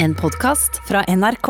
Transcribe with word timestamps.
En 0.00 0.14
podkast 0.14 0.80
fra 0.88 1.04
NRK. 1.16 1.48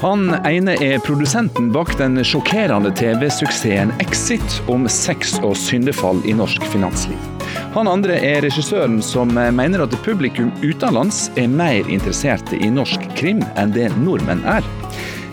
Han 0.00 0.34
ene 0.44 0.74
er 0.84 0.98
produsenten 0.98 1.72
bak 1.72 1.96
den 1.96 2.20
sjokkerende 2.24 2.92
TV-suksessen 2.92 3.96
Exit 4.04 4.60
om 4.68 4.84
sex 4.88 5.38
og 5.40 5.56
syndefall 5.56 6.20
i 6.28 6.36
norsk 6.36 6.68
finansliv. 6.76 7.39
Han 7.70 7.86
andre 7.86 8.16
er 8.18 8.40
regissøren 8.42 8.98
som 9.04 9.30
mener 9.30 9.84
at 9.84 9.94
publikum 10.02 10.50
utenlands 10.58 11.28
er 11.38 11.46
mer 11.46 11.86
interesserte 11.86 12.58
i 12.58 12.70
norsk 12.74 13.06
krim 13.14 13.44
enn 13.54 13.70
det 13.76 13.86
nordmenn 14.02 14.42
er. 14.42 14.66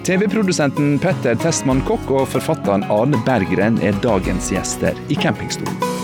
TV-produsenten 0.05 0.99
Petter 1.03 1.35
Testmann 1.41 1.81
Kokk 1.89 2.13
og 2.13 2.29
forfatteren 2.37 2.85
Arne 2.93 3.19
Berggren 3.25 3.81
er 3.81 3.97
dagens 4.05 4.53
gjester 4.53 4.95
i 5.09 5.17
campingstolen. 5.17 5.96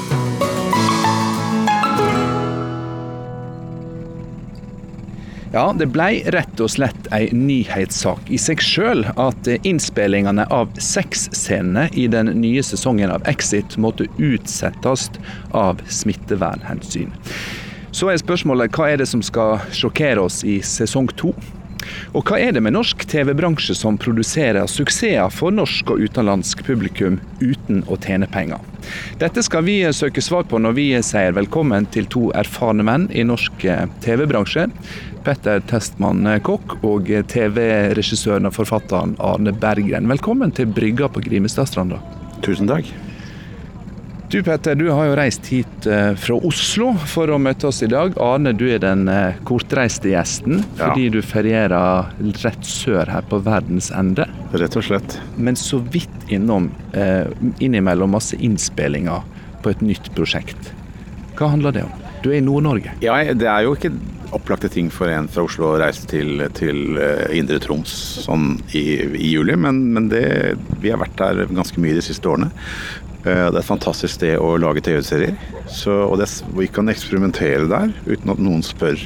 Ja, 5.54 5.68
det 5.78 5.86
blei 5.94 6.24
rett 6.34 6.62
og 6.66 6.72
slett 6.74 7.06
ei 7.14 7.28
nyhetssak 7.30 8.32
i 8.34 8.40
seg 8.42 8.58
sjøl 8.66 9.04
at 9.22 9.46
innspillingene 9.54 10.48
av 10.50 10.72
sexscenene 10.82 11.92
i 11.94 12.08
den 12.10 12.32
nye 12.42 12.64
sesongen 12.66 13.14
av 13.14 13.22
Exit 13.30 13.78
måtte 13.78 14.08
utsettes 14.18 15.12
av 15.54 15.84
smittevernhensyn. 15.86 17.14
Så 17.94 18.10
er 18.10 18.18
spørsmålet 18.18 18.74
hva 18.74 18.90
er 18.96 19.04
det 19.04 19.12
som 19.12 19.22
skal 19.22 19.62
sjokkere 19.70 20.26
oss 20.26 20.42
i 20.42 20.58
sesong 20.66 21.14
to? 21.22 21.36
Og 22.18 22.26
hva 22.26 22.40
er 22.42 22.54
det 22.56 22.62
med 22.64 22.74
norsk 22.74 23.06
TV-bransje 23.12 23.76
som 23.78 23.98
produserer 24.02 24.66
suksesser 24.72 25.30
for 25.34 25.54
norsk 25.54 25.94
og 25.94 26.02
utenlandsk 26.02 26.64
publikum 26.66 27.20
uten 27.44 27.84
å 27.86 27.98
tjene 28.02 28.30
penger? 28.32 28.62
Dette 29.22 29.44
skal 29.46 29.66
vi 29.68 29.80
søke 29.94 30.24
svar 30.24 30.48
på 30.50 30.58
når 30.62 30.78
vi 30.80 30.88
sier 31.06 31.36
velkommen 31.38 31.86
til 31.94 32.10
to 32.10 32.30
erfarne 32.40 32.86
menn 32.88 33.10
i 33.14 33.26
norsk 33.28 33.68
TV-bransje. 34.04 34.72
Petter 35.24 35.62
Testmann 35.70 36.28
Kokk 36.44 36.78
og 36.84 37.08
TV-regissøren 37.08 38.50
og 38.50 38.56
forfatteren 38.58 39.16
Arne 39.24 39.54
Berggren. 39.56 40.10
Velkommen 40.12 40.52
til 40.56 40.68
brygga 40.68 41.08
på 41.12 41.24
Grimestadstranda. 41.24 42.02
Tusen 42.44 42.68
takk. 42.68 42.90
Du 44.34 44.40
Petter, 44.44 44.76
du 44.76 44.88
har 44.90 45.08
jo 45.08 45.16
reist 45.16 45.48
hit 45.54 45.88
fra 46.20 46.38
Oslo 46.50 46.90
for 47.08 47.30
å 47.32 47.38
møte 47.40 47.70
oss 47.70 47.84
i 47.86 47.90
dag. 47.92 48.18
Arne, 48.20 48.52
du 48.58 48.66
er 48.68 48.82
den 48.84 49.06
kortreiste 49.48 50.12
gjesten 50.12 50.64
fordi 50.80 51.08
ja. 51.08 51.14
du 51.14 51.20
ferierer 51.24 52.12
rett 52.42 52.68
sør 52.68 53.12
her 53.14 53.24
på 53.30 53.40
verdens 53.46 53.92
ende. 53.96 54.28
Rett 54.58 54.76
og 54.80 54.88
slett. 54.90 55.20
Men 55.38 55.60
så 55.60 55.80
vidt 55.94 56.34
innom 56.34 56.72
innimellom 57.64 58.18
masse 58.18 58.40
innspillinger 58.42 59.24
på 59.64 59.72
et 59.72 59.86
nytt 59.86 60.12
prosjekt. 60.18 60.74
Hva 61.38 61.54
handler 61.54 61.78
det 61.78 61.88
om? 61.88 62.03
Du 62.24 62.32
er 62.32 62.40
i 62.40 62.44
Nord-Norge. 62.44 62.94
Ja, 63.04 63.18
det 63.36 63.48
er 63.50 63.66
jo 63.66 63.76
ikke 63.76 63.92
opplagte 64.34 64.70
ting 64.72 64.90
for 64.94 65.12
en 65.12 65.28
fra 65.30 65.44
Oslo 65.46 65.74
å 65.74 65.80
reise 65.82 66.08
til, 66.10 66.42
til 66.58 66.98
Indre 67.36 67.60
Troms 67.62 67.92
sånn 68.24 68.56
i, 68.74 68.84
i 69.20 69.34
juli, 69.34 69.58
men, 69.60 69.84
men 69.94 70.08
det, 70.10 70.24
vi 70.82 70.94
har 70.94 71.02
vært 71.04 71.20
der 71.20 71.44
ganske 71.52 71.84
mye 71.84 72.00
de 72.00 72.06
siste 72.06 72.32
årene. 72.32 72.50
Det 73.24 73.36
er 73.36 73.56
et 73.56 73.68
fantastisk 73.68 74.18
sted 74.18 74.40
å 74.42 74.56
lage 74.60 74.84
TV-serier. 74.84 75.38
og 75.94 76.18
det, 76.20 76.28
Vi 76.58 76.68
kan 76.68 76.92
eksperimentere 76.92 77.70
der 77.72 77.94
uten 78.08 78.34
at 78.34 78.42
noen 78.42 78.66
spør 78.66 79.00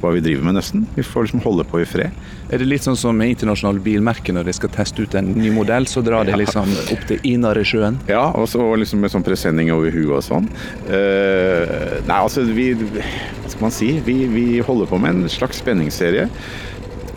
hva 0.00 0.12
vi 0.14 0.22
driver 0.24 0.46
med, 0.46 0.58
nesten. 0.58 0.86
Vi 0.96 1.04
får 1.06 1.28
liksom 1.28 1.42
holde 1.44 1.66
på 1.68 1.80
i 1.82 1.86
fred. 1.88 2.14
Er 2.48 2.62
det 2.62 2.68
litt 2.68 2.86
sånn 2.86 2.96
som 2.98 3.18
internasjonale 3.22 3.82
bilmerker 3.84 4.36
når 4.36 4.48
de 4.48 4.54
skal 4.56 4.72
teste 4.72 5.04
ut 5.04 5.16
en 5.18 5.32
ny 5.36 5.50
modell, 5.54 5.88
så 5.90 6.02
drar 6.04 6.28
de 6.28 6.36
liksom 6.38 6.70
opp 6.94 7.04
til 7.10 7.20
Inaresjøen? 7.28 7.98
Ja, 8.10 8.28
og 8.32 8.48
så 8.52 8.62
liksom 8.80 9.02
med 9.04 9.12
sånn 9.12 9.26
presenning 9.26 9.72
over 9.74 9.92
huet 9.94 10.14
og 10.20 10.24
sånn. 10.24 10.48
Uh, 10.88 11.98
nei, 12.08 12.20
altså 12.22 12.46
vi 12.46 12.70
Hva 12.78 13.50
skal 13.50 13.66
man 13.66 13.74
si? 13.74 13.90
Vi, 14.06 14.22
vi 14.32 14.46
holder 14.64 14.88
på 14.90 15.00
med 15.02 15.16
en 15.16 15.32
slags 15.32 15.60
spenningsserie. 15.62 16.28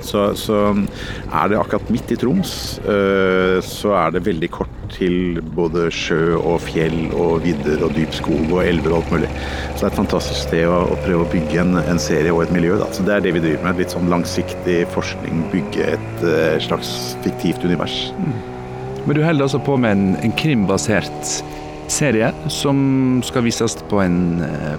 Så, 0.01 0.31
så, 0.39 0.59
er 1.31 1.51
det 1.51 1.59
akkurat 1.59 1.89
midt 1.94 2.12
i 2.13 2.17
Troms, 2.19 2.53
så 3.66 3.94
er 3.95 4.16
det 4.16 4.25
veldig 4.25 4.50
kort 4.53 4.81
til 4.95 5.39
både 5.56 5.88
sjø 5.94 6.38
og 6.38 6.62
fjell 6.66 7.12
og 7.16 7.41
vidder 7.45 7.84
og 7.85 7.94
dyp 7.95 8.13
skog 8.16 8.51
og 8.51 8.63
elver 8.66 8.94
og 8.94 9.01
alt 9.01 9.13
mulig. 9.16 9.29
Så 9.31 9.78
det 9.79 9.88
er 9.88 9.91
et 9.91 10.00
fantastisk 10.00 10.41
sted 10.47 10.66
å, 10.69 10.79
å 10.94 10.97
prøve 11.06 11.25
å 11.25 11.31
bygge 11.31 11.61
en, 11.63 11.78
en, 11.81 12.01
serie 12.01 12.34
og 12.34 12.44
et 12.45 12.53
miljø. 12.56 12.75
Da. 12.81 12.90
Så 12.95 13.06
det 13.07 13.16
er 13.16 13.25
det 13.25 13.35
vi 13.38 13.44
driver 13.44 13.67
med. 13.67 13.81
Litt 13.81 13.95
sånn 13.95 14.11
langsiktig 14.11 14.79
forskning, 14.95 15.45
bygge 15.53 15.94
et 15.95 16.25
uh, 16.25 16.57
slags 16.63 17.16
fiktivt 17.25 17.66
univers. 17.67 17.97
Mm. 18.19 18.35
Men 19.07 19.17
du 19.17 19.23
holder 19.25 19.47
altså 19.47 19.61
på 19.66 19.78
med 19.81 19.97
en, 19.97 20.11
en 20.22 20.35
krimbasert 20.38 21.34
serie 21.91 22.29
som 22.53 22.78
skal 23.25 23.44
vises 23.47 23.79
på 23.90 24.03
en, 24.03 24.19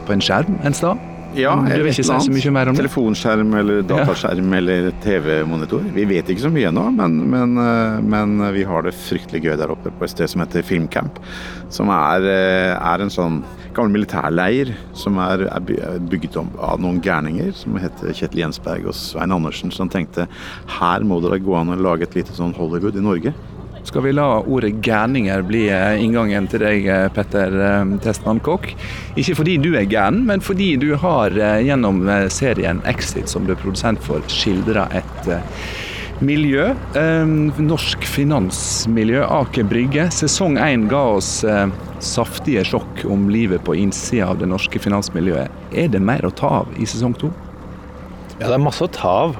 på 0.06 0.14
en 0.14 0.22
skjerm 0.24 0.60
en 0.64 0.76
sted? 0.76 1.08
Ja, 1.38 1.54
du 1.56 1.70
vil 1.70 1.90
ikke 1.92 2.04
si 2.04 2.08
så 2.08 2.32
mye 2.32 2.52
mer 2.54 2.70
om 2.70 2.76
det? 2.76 2.82
Telefonskjerm 2.84 3.54
eller 3.60 3.82
dataskjerm 3.88 4.52
ja. 4.52 4.60
eller 4.60 4.90
TV-monitor. 5.04 5.84
Vi 5.94 6.04
vet 6.10 6.28
ikke 6.32 6.44
så 6.44 6.52
mye 6.52 6.68
ennå, 6.72 6.84
men, 6.96 7.18
men, 7.32 7.56
men, 8.12 8.36
vi 8.52 8.66
har 8.68 8.84
det 8.86 8.94
fryktelig 8.96 9.42
gøy 9.46 9.56
der 9.60 9.72
oppe 9.72 9.92
på 9.92 10.06
et 10.06 10.12
sted 10.12 10.30
som 10.32 10.44
heter 10.44 10.66
Filmcamp. 10.66 11.20
Som 11.72 11.92
er, 11.94 12.28
er 12.76 13.04
en 13.04 13.12
sånn 13.12 13.42
gammel 13.72 13.96
militærleir 13.96 14.72
som 14.98 15.16
er, 15.22 15.46
er 15.48 16.00
bygget 16.10 16.36
om 16.40 16.50
av 16.60 16.80
noen 16.82 17.00
gærninger 17.04 17.52
som 17.56 17.78
heter 17.80 18.12
Kjetil 18.16 18.44
Jensberg 18.44 18.90
og 18.90 18.96
Svein 18.96 19.32
Andersen, 19.32 19.72
som 19.72 19.90
tenkte 19.92 20.28
her 20.78 21.06
må 21.08 21.20
det 21.22 21.32
da 21.32 21.40
gå 21.42 21.56
an 21.56 21.72
å 21.72 21.80
lage 21.80 22.08
et 22.08 22.18
lite 22.18 22.36
sånn 22.36 22.54
Hollywood 22.58 22.98
i 22.98 23.04
Norge. 23.04 23.34
Skal 23.82 24.04
vi 24.06 24.12
la 24.14 24.40
ordet 24.40 24.76
gærninger 24.84 25.42
bli 25.44 25.66
inngangen 26.00 26.46
til 26.48 26.62
deg, 26.62 26.86
Petter 27.12 27.52
Testmann 28.00 28.40
Kokk? 28.40 28.70
Ikke 29.20 29.34
fordi 29.36 29.58
du 29.60 29.74
er 29.76 29.88
gæren, 29.90 30.22
men 30.28 30.40
fordi 30.40 30.76
du 30.80 30.94
har 31.02 31.34
gjennom 31.60 32.00
serien 32.32 32.80
Exit, 32.88 33.28
som 33.28 33.44
du 33.44 33.52
er 33.52 33.60
produsent 33.60 34.00
for, 34.06 34.22
skildra 34.32 34.86
et 34.96 35.28
miljø. 36.22 36.70
Norsk 37.58 38.06
finansmiljø, 38.06 39.24
Aker 39.26 39.66
Brygge. 39.68 40.06
Sesong 40.14 40.56
én 40.62 40.86
ga 40.88 41.02
oss 41.18 41.40
saftige 42.02 42.62
sjokk 42.66 43.02
om 43.10 43.26
livet 43.34 43.66
på 43.66 43.74
innsida 43.78 44.30
av 44.30 44.38
det 44.40 44.48
norske 44.50 44.80
finansmiljøet. 44.82 45.50
Er 45.74 45.90
det 45.92 46.00
mer 46.00 46.24
å 46.24 46.32
ta 46.32 46.62
av 46.62 46.70
i 46.78 46.86
sesong 46.88 47.18
to? 47.18 47.32
Ja, 48.38 48.46
det 48.46 48.54
er 48.56 48.62
masse 48.62 48.86
å 48.86 48.94
ta 48.94 49.12
av. 49.26 49.36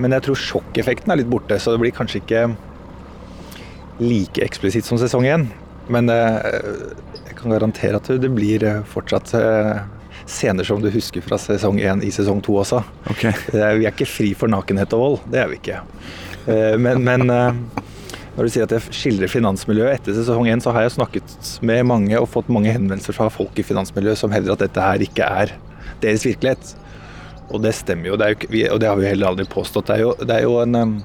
Men 0.00 0.16
jeg 0.16 0.26
tror 0.26 0.42
sjokkeffekten 0.48 1.12
er 1.12 1.22
litt 1.22 1.30
borte, 1.30 1.60
så 1.60 1.76
det 1.76 1.84
blir 1.84 1.94
kanskje 1.94 2.24
ikke 2.24 2.42
like 4.00 4.42
eksplisitt 4.44 4.88
som 4.88 4.98
sesong 5.00 5.28
én. 5.28 5.46
Men 5.90 6.10
jeg 6.10 7.36
kan 7.38 7.52
garantere 7.52 7.98
at 8.00 8.10
det 8.22 8.30
blir 8.32 8.64
fortsatt 8.88 9.32
scener 10.30 10.66
som 10.66 10.82
du 10.82 10.90
husker 10.94 11.24
fra 11.24 11.38
sesong 11.40 11.80
én 11.82 12.02
i 12.06 12.10
sesong 12.14 12.42
to 12.44 12.54
også. 12.60 12.82
Okay. 13.10 13.32
Vi 13.50 13.62
er 13.64 13.90
ikke 13.90 14.08
fri 14.08 14.32
for 14.38 14.52
nakenhet 14.52 14.94
og 14.94 15.02
vold. 15.02 15.16
Det 15.32 15.40
er 15.42 15.50
vi 15.50 15.58
ikke. 15.58 15.80
Men, 16.78 17.02
men 17.02 17.26
når 18.36 18.46
du 18.46 18.52
sier 18.54 18.68
at 18.68 18.72
jeg 18.76 18.94
skildrer 18.94 19.28
finansmiljøet 19.28 19.98
etter 19.98 20.14
sesong 20.16 20.46
én, 20.48 20.62
så 20.62 20.72
har 20.72 20.86
jeg 20.86 20.94
snakket 20.94 21.34
med 21.66 21.82
mange 21.90 22.14
og 22.20 22.30
fått 22.30 22.48
mange 22.52 22.72
henvendelser 22.72 23.16
fra 23.16 23.26
folk 23.32 23.58
i 23.58 23.66
finansmiljøet 23.66 24.20
som 24.20 24.32
hevder 24.32 24.54
at 24.54 24.62
dette 24.62 24.84
her 24.84 25.02
ikke 25.04 25.26
er 25.26 25.56
deres 26.04 26.24
virkelighet. 26.28 26.76
Og 27.50 27.64
det 27.64 27.74
stemmer 27.74 28.12
jo, 28.12 28.20
det 28.20 28.30
jo 28.46 28.68
og 28.70 28.78
det 28.80 28.88
har 28.88 29.00
vi 29.00 29.10
heller 29.10 29.32
aldri 29.32 29.48
påstått. 29.50 29.90
Det 29.90 29.98
er 29.98 30.04
jo, 30.06 30.14
det 30.22 30.36
er 30.36 30.46
jo 30.46 30.60
en 30.62 31.02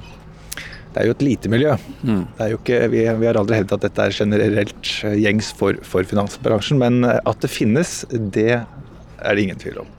det 0.96 1.02
er 1.02 1.10
jo 1.10 1.14
et 1.18 1.24
lite 1.28 1.50
miljø. 1.52 1.74
Mm. 2.08 2.22
Ikke, 2.56 2.78
vi, 2.88 3.02
vi, 3.04 3.28
har 3.28 3.36
aldri 3.36 3.58
hevdet 3.60 3.76
at 3.76 3.84
dette 3.84 4.04
er 4.06 4.14
generelt 4.16 4.92
gjengs 5.20 5.50
for, 5.60 5.76
for, 5.84 6.08
finansbransjen, 6.08 6.80
men 6.80 7.04
at 7.04 7.42
det 7.44 7.52
finnes, 7.52 8.06
det 8.16 8.56
er 8.56 9.36
det 9.36 9.44
ingen 9.44 9.60
tvil 9.60 9.82
om. 9.84 9.90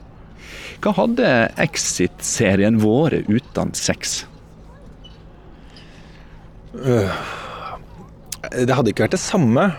Hva 0.81 0.95
hadde 0.97 1.53
Exit-serien 1.61 2.81
vært 2.81 3.29
uten 3.29 3.75
sex? 3.77 4.25
Det 6.73 7.13
hadde 8.73 8.89
ikke 8.89 9.05
vært 9.05 9.19
det 9.19 9.21
samme. 9.21 9.69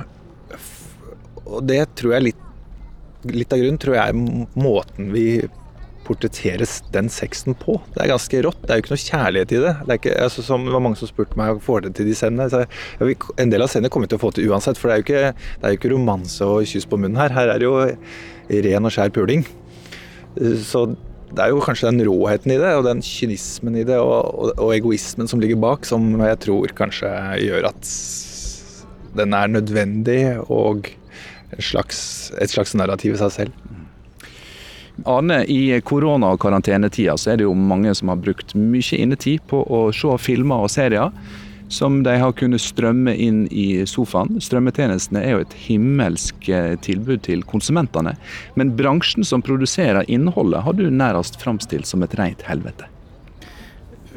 Og 1.48 1.64
det 1.66 1.82
tror 1.98 2.14
jeg 2.14 2.28
litt, 2.28 2.42
litt 3.26 3.50
av 3.54 3.58
grunnen 3.58 3.82
tror 3.82 3.94
jeg 3.98 4.06
er 4.06 4.14
måten 4.54 5.10
vi 5.10 5.42
portretteres 6.08 6.78
den 6.94 7.10
sexen 7.12 7.56
på. 7.58 7.76
Det 7.94 8.02
er 8.04 8.12
ganske 8.12 8.42
rått. 8.46 8.60
Det 8.64 8.72
er 8.72 8.80
jo 8.80 8.84
ikke 8.86 8.94
noe 8.94 9.04
kjærlighet 9.04 9.54
i 9.54 9.60
det. 9.64 9.74
Det, 9.84 9.98
ikke, 10.00 10.14
altså, 10.24 10.44
som, 10.46 10.64
det 10.66 10.74
var 10.74 10.84
mange 10.84 11.00
som 11.00 11.10
spurte 11.10 11.38
meg 11.40 11.60
får 11.64 11.84
det 11.86 11.94
til 11.98 12.08
de 12.08 12.16
scenene. 12.18 12.48
Så, 12.52 12.64
ja, 12.64 13.10
en 13.44 13.52
del 13.52 13.64
av 13.64 13.72
scenene 13.72 13.92
kommer 13.92 14.08
vi 14.08 14.14
til 14.14 14.20
å 14.20 14.24
få 14.24 14.32
til 14.36 14.48
uansett, 14.52 14.80
for 14.80 14.90
det 14.90 14.96
er 14.96 15.04
ikke, 15.06 15.50
det 15.58 15.68
er 15.68 15.74
jo 15.74 15.80
ikke 15.80 15.92
romanse 15.94 16.48
og 16.48 16.68
kyss 16.68 16.88
på 16.88 17.00
munnen 17.00 17.20
her. 17.20 17.34
Her 17.36 17.54
er 17.54 17.62
det 17.62 17.68
jo 17.68 17.76
ren 18.68 18.88
og 18.88 18.94
skjær 18.94 19.12
puling. 19.14 19.44
Så 20.64 20.86
det 21.28 21.44
er 21.44 21.52
jo 21.52 21.64
kanskje 21.64 21.90
den 21.90 22.06
råheten 22.08 22.54
i 22.54 22.60
det, 22.60 22.70
og 22.78 22.86
den 22.86 23.02
kynismen 23.04 23.76
i 23.76 23.84
det, 23.88 23.98
og, 24.00 24.30
og, 24.32 24.52
og 24.56 24.72
egoismen 24.76 25.28
som 25.28 25.42
ligger 25.42 25.60
bak, 25.60 25.84
som 25.88 26.08
jeg 26.24 26.40
tror 26.46 26.72
kanskje 26.78 27.10
gjør 27.44 27.68
at 27.72 27.92
den 29.18 29.34
er 29.36 29.50
nødvendig 29.50 30.20
og 30.48 30.88
slags, 31.64 32.30
et 32.40 32.52
slags 32.52 32.74
narrativ 32.76 33.16
i 33.16 33.20
seg 33.20 33.34
selv. 33.34 33.68
Arne, 35.06 35.44
i 35.46 35.80
korona- 35.86 36.32
og 36.34 36.40
karantenetida 36.42 37.14
så 37.18 37.32
er 37.32 37.38
det 37.38 37.46
jo 37.46 37.54
mange 37.54 37.92
som 37.94 38.10
har 38.10 38.18
brukt 38.22 38.54
mye 38.58 38.98
innetid 38.98 39.44
på 39.50 39.62
å 39.62 39.88
se 39.94 40.16
filmer 40.22 40.64
og 40.66 40.72
serier 40.74 41.12
som 41.68 42.02
de 42.02 42.14
har 42.16 42.32
kunnet 42.32 42.62
strømme 42.64 43.12
inn 43.14 43.42
i 43.52 43.84
sofaen. 43.86 44.38
Strømmetjenestene 44.40 45.20
er 45.20 45.34
jo 45.34 45.42
et 45.44 45.56
himmelsk 45.66 46.48
eh, 46.48 46.74
tilbud 46.84 47.22
til 47.28 47.44
konsumentene. 47.48 48.14
Men 48.56 48.72
bransjen 48.78 49.26
som 49.26 49.44
produserer 49.44 50.08
innholdet, 50.08 50.64
har 50.64 50.78
du 50.78 50.88
nærmest 50.88 51.38
framstilt 51.42 51.88
som 51.88 52.02
et 52.04 52.16
rent 52.18 52.44
helvete. 52.48 52.88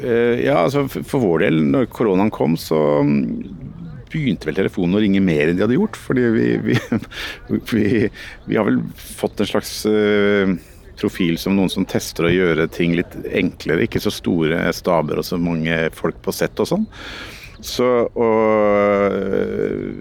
Uh, 0.02 0.40
ja, 0.40 0.64
altså 0.64 0.88
for 0.90 1.20
vår 1.22 1.44
del, 1.44 1.60
når 1.76 1.92
koronaen 1.94 2.32
kom, 2.34 2.56
så 2.58 2.80
mm, 3.06 3.20
begynte 4.12 4.48
vel 4.48 4.58
telefonen 4.58 4.98
å 4.98 5.02
ringe 5.04 5.22
mer 5.22 5.52
enn 5.52 5.60
de 5.60 5.66
hadde 5.66 5.78
gjort. 5.78 6.00
Fordi 6.00 6.26
vi, 6.34 6.48
vi, 6.72 6.80
vi, 7.76 7.88
vi 8.48 8.58
har 8.58 8.70
vel 8.70 8.80
fått 8.96 9.44
en 9.44 9.52
slags 9.52 9.76
uh, 9.92 10.56
profil 11.02 11.38
som 11.42 11.58
noen 11.58 11.72
som 11.72 11.86
tester 11.90 12.28
å 12.28 12.34
gjøre 12.34 12.70
ting 12.72 12.96
litt 12.98 13.18
enklere. 13.28 13.88
Ikke 13.88 14.02
så 14.04 14.14
store 14.14 14.64
staber 14.76 15.22
og 15.22 15.28
så 15.28 15.40
mange 15.42 15.88
folk 15.98 16.22
på 16.24 16.34
sett 16.36 16.62
og 16.62 16.70
sånn. 16.70 16.90
Så, 17.62 17.88
og, 18.18 19.14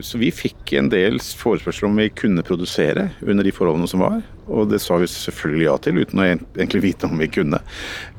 så, 0.04 0.18
vi 0.18 0.30
fikk 0.32 0.72
en 0.78 0.88
del 0.92 1.20
forespørsler 1.20 1.88
om 1.90 1.98
vi 2.00 2.08
kunne 2.16 2.44
produsere 2.46 3.10
under 3.20 3.44
de 3.44 3.52
forholdene 3.52 3.88
som 3.90 4.00
var. 4.04 4.22
Og 4.50 4.70
det 4.72 4.80
sa 4.82 4.96
vi 4.98 5.06
selvfølgelig 5.10 5.66
ja 5.66 5.74
til, 5.84 6.00
uten 6.00 6.22
å 6.22 6.26
egentlig 6.26 6.82
vite 6.82 7.06
om 7.06 7.20
vi 7.20 7.28
kunne. 7.30 7.60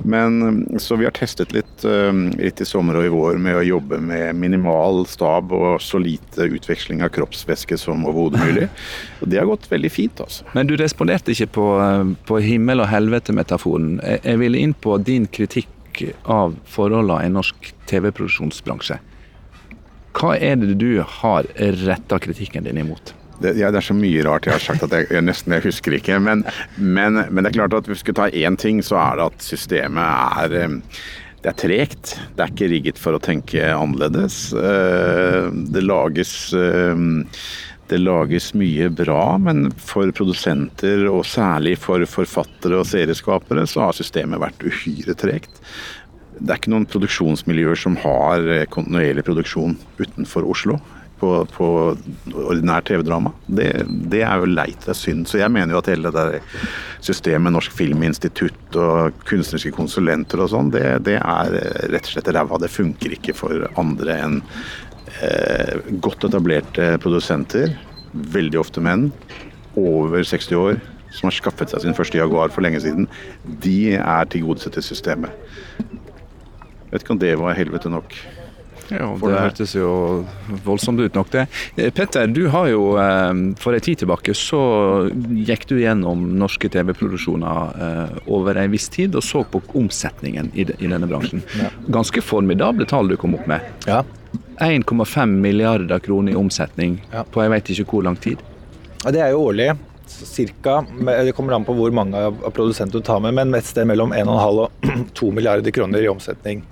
Men 0.06 0.64
Så 0.80 0.96
vi 1.00 1.08
har 1.08 1.16
testet 1.18 1.52
litt, 1.56 1.84
eh, 1.86 2.14
litt 2.38 2.62
i 2.62 2.66
sommer 2.68 3.02
og 3.02 3.06
i 3.06 3.12
vår 3.12 3.42
med 3.42 3.58
å 3.58 3.66
jobbe 3.66 4.00
med 4.00 4.36
minimal 4.40 5.06
stab 5.10 5.52
og 5.52 5.82
så 5.82 6.00
lite 6.00 6.48
utveksling 6.48 7.02
av 7.04 7.12
kroppsvæske 7.18 7.78
som 7.82 8.06
overhodet 8.06 8.46
mulig. 8.46 8.70
Og 9.22 9.30
det 9.30 9.42
har 9.42 9.50
gått 9.50 9.70
veldig 9.72 9.92
fint, 9.92 10.22
altså. 10.24 10.46
Men 10.54 10.70
du 10.70 10.78
responderte 10.78 11.34
ikke 11.34 11.52
på, 11.58 11.68
eh, 11.82 12.16
på 12.30 12.42
himmel 12.42 12.86
og 12.86 12.92
helvete-metaforen. 12.94 14.00
Jeg 14.24 14.38
ville 14.40 14.58
inn 14.62 14.74
på 14.74 14.98
din 15.04 15.28
kritikk 15.28 15.68
av 16.26 16.56
forholdene 16.66 17.26
i 17.26 17.32
norsk 17.34 17.74
TV-produksjonsbransje. 17.90 19.00
Hva 20.18 20.36
er 20.38 20.60
det 20.60 20.78
du 20.82 21.02
har 21.02 21.48
retta 21.58 22.20
kritikken 22.22 22.68
din 22.68 22.82
imot? 22.84 23.14
Det, 23.42 23.56
ja, 23.58 23.72
det, 23.74 23.80
er 23.80 23.88
så 23.88 23.96
mye 23.98 24.22
rart 24.26 24.46
jeg 24.46 24.54
har 24.54 24.62
sagt 24.62 24.84
at 24.86 24.94
jeg, 24.94 25.08
jeg 25.16 25.26
nesten 25.26 25.56
jeg 25.56 25.66
husker 25.66 25.96
ikke. 25.98 26.20
Men, 26.22 26.44
men, 26.78 27.24
men, 27.30 27.42
det 27.42 27.52
er 27.52 27.58
klart 27.64 27.74
at 27.78 27.90
hvis 27.90 28.04
vi 28.04 28.06
skal 28.06 28.20
ta 28.20 28.30
én 28.30 28.58
ting, 28.60 28.84
så 28.86 29.00
er 29.02 29.18
det 29.18 29.28
at 29.32 29.48
systemet 29.48 30.46
er 30.46 30.58
eh, 30.62 30.78
det 31.42 31.50
er 31.50 31.58
tregt. 31.58 32.14
Det 32.38 32.44
er 32.44 32.54
ikke 32.54 32.70
rigget 32.70 33.02
for 33.02 33.18
å 33.18 33.24
tenke 33.24 33.66
annerledes. 33.74 34.52
Eh, 34.54 35.50
det 35.74 35.82
lages 35.88 36.36
eh, 36.54 37.08
det 37.92 38.00
lages 38.00 38.54
mye 38.56 38.88
bra, 38.96 39.36
men 39.42 39.66
for 39.76 40.14
produsenter, 40.16 41.04
og 41.12 41.26
særlig 41.28 41.74
for 41.82 42.06
forfattere 42.08 42.78
og 42.80 42.88
serieskapere, 42.88 43.66
så 43.68 43.90
har 43.90 43.98
systemet 43.98 44.40
vært 44.40 44.64
uhyre 44.64 45.16
tregt 45.20 45.60
det 46.40 46.50
er 46.50 46.60
ikke 46.62 46.74
noen 46.74 46.88
produksjonsmiljøer 46.90 47.80
som 47.80 47.98
har 48.02 48.48
eh, 48.50 48.68
kontinuerlig 48.72 49.26
produksjon 49.28 49.76
utenfor 50.00 50.48
Oslo 50.50 50.80
på, 51.22 51.32
på 51.54 51.68
ordinær 52.34 52.86
TV-drama. 52.88 53.34
Det, 53.46 53.70
det, 54.12 54.24
er 54.26 54.42
jo 54.42 54.50
leit, 54.50 54.80
det 54.86 54.94
er 54.94 54.98
synd. 54.98 55.28
Så 55.30 55.42
jeg 55.42 55.54
mener 55.54 55.76
jo 55.76 55.82
at 55.82 55.90
hele 55.92 56.12
det 56.16 56.42
systemet 57.04 57.54
Norsk 57.54 57.76
Filminstitutt 57.78 58.80
og 58.80 59.22
kunstneriske 59.30 59.74
konsulenter 59.76 60.42
og 60.42 60.50
sånn, 60.54 60.72
det, 60.74 60.86
det, 61.06 61.20
er 61.20 61.58
rett 61.94 62.08
og 62.08 62.16
slett 62.16 62.32
ræva. 62.34 62.62
Det 62.62 62.72
funker 62.74 63.18
ikke 63.18 63.38
for 63.38 63.68
andre 63.82 64.18
enn 64.26 64.40
eh, 65.22 65.78
godt 66.02 66.26
etablerte 66.32 66.96
produsenter, 67.04 67.76
veldig 68.12 68.64
ofte 68.64 68.84
menn, 68.84 69.12
over 69.80 70.26
60 70.26 70.58
år, 70.58 70.82
som 71.12 71.30
har 71.30 71.36
skaffet 71.36 71.72
seg 71.72 71.84
sin 71.84 71.96
første 71.96 72.18
Jaguar 72.18 72.52
for 72.52 72.66
lenge 72.66 72.82
siden. 72.84 73.08
De 73.64 73.94
er 74.00 74.32
tilgodesett 74.32 74.80
i 74.80 74.84
systemet. 74.90 75.36
Vet 76.92 77.04
ikke 77.04 77.16
om 77.16 77.22
det 77.22 77.36
var 77.40 77.58
helvete 77.58 77.92
nok. 77.92 78.16
Ja, 78.92 79.08
Det 79.16 79.40
hørtes 79.40 79.74
jo 79.76 79.90
voldsomt 80.66 81.00
ut 81.00 81.16
nok, 81.16 81.30
det. 81.32 81.46
Eh, 81.76 81.92
Petter, 81.96 82.28
du 82.28 82.48
har 82.52 82.68
jo 82.68 82.98
eh, 83.00 83.32
for 83.62 83.76
en 83.76 83.84
tid 83.84 84.02
tilbake 84.04 84.36
så 84.36 84.62
gikk 85.48 85.68
du 85.70 85.78
gjennom 85.80 86.26
norske 86.40 86.68
TV-produksjoner 86.72 87.78
eh, 87.88 88.18
over 88.28 88.60
en 88.60 88.74
viss 88.74 88.90
tid 88.92 89.16
og 89.16 89.24
så 89.24 89.46
på 89.48 89.62
omsetningen 89.80 90.52
i 90.54 90.66
denne 90.68 91.08
bransjen. 91.08 91.44
Ganske 91.88 92.24
formidable 92.26 92.88
tall 92.90 93.12
du 93.12 93.16
kom 93.20 93.38
opp 93.40 93.48
med. 93.48 93.64
Ja. 93.88 94.04
1,5 94.62 95.38
milliarder 95.42 96.00
kroner 96.04 96.36
i 96.36 96.40
omsetning 96.40 97.00
på 97.32 97.42
jeg 97.42 97.52
vet 97.56 97.72
ikke 97.74 97.88
hvor 97.96 98.06
lang 98.06 98.20
tid. 98.22 98.44
Ja, 99.02 99.16
det 99.16 99.24
er 99.24 99.32
jo 99.34 99.48
årlig. 99.48 99.72
Cirka, 100.12 100.82
det 101.00 101.32
kommer 101.38 101.56
an 101.56 101.66
på 101.66 101.74
hvor 101.78 101.94
mange 101.96 102.20
av 102.20 102.44
produsentene 102.52 103.00
du 103.00 103.08
tar 103.08 103.24
med, 103.24 103.34
men 103.40 103.56
et 103.56 103.66
sted 103.66 103.88
mellom 103.88 104.12
1,5 104.14 104.32
og 104.36 105.14
2 105.16 105.32
milliarder 105.40 105.74
kroner 105.74 106.04
i 106.04 106.12
omsetning 106.12 106.66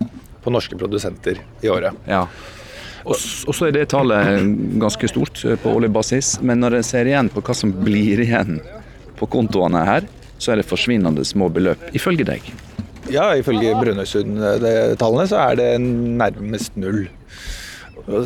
på 0.44 0.54
norske 0.54 0.78
produsenter 0.80 1.42
i 1.62 1.70
året. 1.72 1.96
Ja. 2.10 2.26
Og, 3.08 3.16
så 3.16 3.70
er 3.70 3.76
det 3.76 3.90
tallet 3.94 4.44
ganske 4.82 5.10
stort 5.10 5.44
eh, 5.48 5.58
på 5.60 5.72
årlig 5.78 5.92
basis, 5.96 6.36
men 6.46 6.62
når 6.64 6.80
en 6.80 6.88
ser 6.88 7.10
igjen 7.10 7.32
på 7.32 7.44
hva 7.46 7.56
som 7.56 7.72
blir 7.74 8.22
igjen 8.26 8.60
på 9.20 9.28
kontoene 9.32 9.86
her, 9.88 10.08
så 10.40 10.54
er 10.54 10.62
det 10.62 10.68
forsvinnende 10.70 11.26
små 11.28 11.50
beløp, 11.52 11.90
ifølge 11.96 12.28
deg? 12.28 12.52
Ja, 13.10 13.32
ifølge 13.36 13.74
Brønnøysund-tallene 13.80 15.26
så 15.32 15.40
er 15.48 15.58
det 15.60 15.70
nærmest 15.82 16.76
null. 16.80 17.08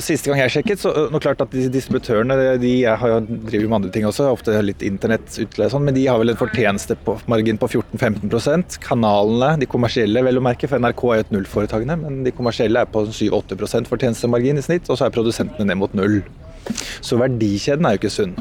Siste 0.03 0.29
gang 0.29 0.39
jeg 0.39 0.51
sjekket, 0.53 0.79
så 0.79 0.91
nå 1.11 1.19
klart 1.19 1.41
at 1.43 1.51
distributørene 1.51 2.55
de 2.61 2.71
har, 2.87 3.15
driver 3.27 3.67
med 3.67 3.77
andre 3.81 3.91
ting 3.91 4.05
også, 4.07 4.29
ofte 4.31 4.55
litt 4.63 4.83
internettutleie 4.85 5.71
sånn, 5.73 5.83
men 5.83 5.97
de 5.97 6.05
har 6.07 6.21
vel 6.21 6.31
en 6.31 6.39
fortjenestemargin 6.39 7.59
på 7.59 7.69
14-15% 7.81 8.77
Kanalene, 8.83 9.57
de 9.59 9.67
kommersielle 9.69 10.23
vel 10.23 10.39
å 10.39 10.45
merke, 10.45 10.69
for 10.71 10.79
NRK 10.79 11.03
er 11.09 11.19
jo 11.19 11.25
et 11.25 11.35
nullforetakene, 11.35 11.99
men 11.99 12.23
de 12.23 12.35
kommersielle 12.35 12.85
er 12.85 12.91
på 12.93 13.03
7-8% 13.09 13.91
fortjenestemargin 13.91 14.61
i 14.61 14.65
snitt, 14.65 14.87
og 14.87 14.99
så 14.99 15.09
er 15.09 15.15
produsentene 15.15 15.67
ned 15.67 15.81
mot 15.81 15.97
null. 15.99 16.21
Så 17.03 17.19
verdikjeden 17.19 17.89
er 17.89 17.97
jo 17.97 18.05
ikke 18.05 18.13
sunn. 18.13 18.37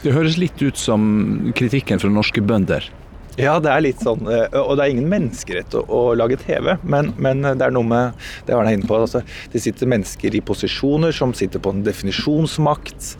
Det 0.00 0.14
høres 0.16 0.38
litt 0.40 0.60
ut 0.62 0.80
som 0.80 1.52
kritikken 1.56 2.00
fra 2.00 2.08
norske 2.12 2.40
bønder. 2.44 2.88
Ja, 3.36 3.58
det 3.60 3.68
er 3.68 3.82
litt 3.84 4.00
sånn 4.00 4.24
eh, 4.32 4.54
Og 4.56 4.78
det 4.78 4.84
er 4.86 4.92
ingen 4.94 5.10
menneskerett 5.12 5.74
å, 5.76 5.82
å 5.92 6.00
lage 6.16 6.38
TV, 6.40 6.72
men, 6.88 7.10
men, 7.20 7.44
det 7.44 7.66
er 7.66 7.74
noe 7.74 7.84
med 7.84 8.28
Det 8.48 8.56
var 8.56 8.68
jeg 8.68 8.78
inne 8.78 8.88
på. 8.88 8.96
Altså, 9.04 9.20
det 9.52 9.60
sitter 9.62 9.90
mennesker 9.92 10.36
i 10.36 10.42
posisjoner 10.44 11.12
som 11.16 11.34
sitter 11.36 11.60
på 11.62 11.74
en 11.74 11.82
definisjonsmakt. 11.86 13.10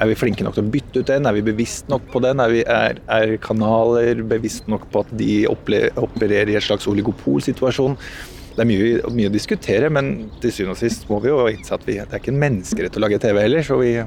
Er 0.00 0.08
vi 0.10 0.16
flinke 0.18 0.46
nok 0.46 0.56
til 0.56 0.64
å 0.64 0.72
bytte 0.72 1.02
ut 1.02 1.10
den? 1.10 1.28
Er 1.28 1.36
vi 1.36 1.44
bevisst 1.44 1.90
nok 1.92 2.08
på 2.12 2.22
den? 2.24 2.40
Er, 2.40 2.54
vi, 2.54 2.62
er, 2.64 3.02
er 3.18 3.34
kanaler 3.42 4.24
bevisst 4.28 4.70
nok 4.72 4.88
på 4.92 5.04
at 5.04 5.12
de 5.20 5.44
opererer 5.50 6.54
i 6.54 6.56
en 6.56 6.64
slags 6.64 6.88
oligopolsituasjon? 6.90 7.98
Det 8.56 8.64
er 8.64 8.70
mye, 8.70 9.12
mye, 9.12 9.28
å 9.28 9.34
diskutere, 9.34 9.90
men 9.92 10.30
til 10.40 10.54
syvende 10.54 10.78
og 10.78 10.80
sist 10.80 11.04
må 11.10 11.20
vi 11.20 11.28
jo 11.28 11.42
innse 11.52 11.76
at 11.76 11.84
vi, 11.84 11.98
det 12.00 12.08
er 12.08 12.22
ikke 12.22 12.32
en 12.32 12.40
menneskerett 12.40 12.96
å 12.96 13.04
lage 13.04 13.20
TV 13.20 13.42
heller. 13.42 13.66
så 13.66 13.76
vi 13.82 13.98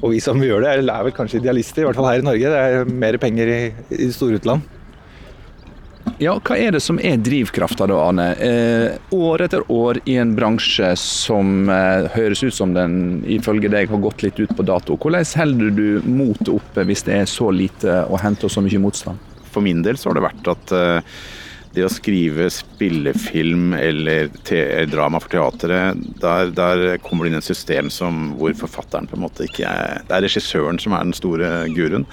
og 0.00 0.12
vi 0.14 0.20
som 0.22 0.40
gjør 0.42 0.64
det, 0.64 0.76
er 0.82 1.08
vel 1.08 1.16
kanskje 1.16 1.40
idealister, 1.40 1.84
i 1.84 1.88
hvert 1.88 1.98
fall 1.98 2.10
her 2.10 2.22
i 2.22 2.28
Norge. 2.28 2.52
Det 2.52 2.62
er 2.62 2.94
mer 3.02 3.18
penger 3.22 3.52
i, 3.52 3.60
i 3.98 4.12
store 4.14 4.40
utland. 4.40 4.70
Ja, 6.22 6.34
hva 6.42 6.56
er 6.58 6.74
det 6.74 6.82
som 6.82 6.98
er 7.02 7.20
drivkrafta 7.22 7.86
da, 7.90 7.96
Arne? 8.02 8.28
Eh, 8.42 9.14
år 9.14 9.44
etter 9.46 9.64
år 9.72 10.00
i 10.10 10.16
en 10.20 10.34
bransje 10.36 10.92
som 10.98 11.70
eh, 11.70 12.08
høres 12.14 12.42
ut 12.42 12.54
som 12.54 12.74
den 12.74 13.22
ifølge 13.30 13.70
deg 13.72 13.90
har 13.90 14.02
gått 14.02 14.24
litt 14.26 14.40
ut 14.42 14.54
på 14.56 14.66
dato. 14.66 14.98
Hvordan 14.98 15.26
holder 15.40 15.74
du 15.74 15.86
motet 16.06 16.52
oppe 16.52 16.86
hvis 16.88 17.06
det 17.08 17.20
er 17.20 17.30
så 17.30 17.50
lite 17.54 18.02
å 18.06 18.20
hente 18.22 18.46
og 18.46 18.54
så 18.54 18.64
mye 18.64 18.82
motstand? 18.82 19.30
For 19.52 19.64
min 19.64 19.82
del 19.84 19.98
så 20.00 20.10
har 20.10 20.18
det 20.18 20.26
vært 20.26 20.52
at 20.54 20.74
eh, 20.76 21.16
det 21.72 21.84
å 21.86 21.92
skrive 21.92 22.48
spillefilm 22.52 23.72
eller 23.76 24.28
drama 24.90 25.20
for 25.22 25.32
teatret, 25.32 26.00
der, 26.20 26.52
der, 26.56 26.84
kommer 27.04 27.24
det 27.24 27.32
inn 27.32 27.40
et 27.40 27.48
system 27.48 27.90
som, 27.92 28.34
hvor 28.38 28.54
forfatteren 28.58 29.08
på 29.08 29.16
en 29.16 29.24
måte 29.24 29.46
ikke 29.48 29.68
er 29.68 30.02
Det 30.08 30.16
er 30.16 30.26
regissøren 30.26 30.80
som 30.82 30.96
er 30.96 31.06
den 31.06 31.16
store 31.16 31.52
guruen. 31.72 32.06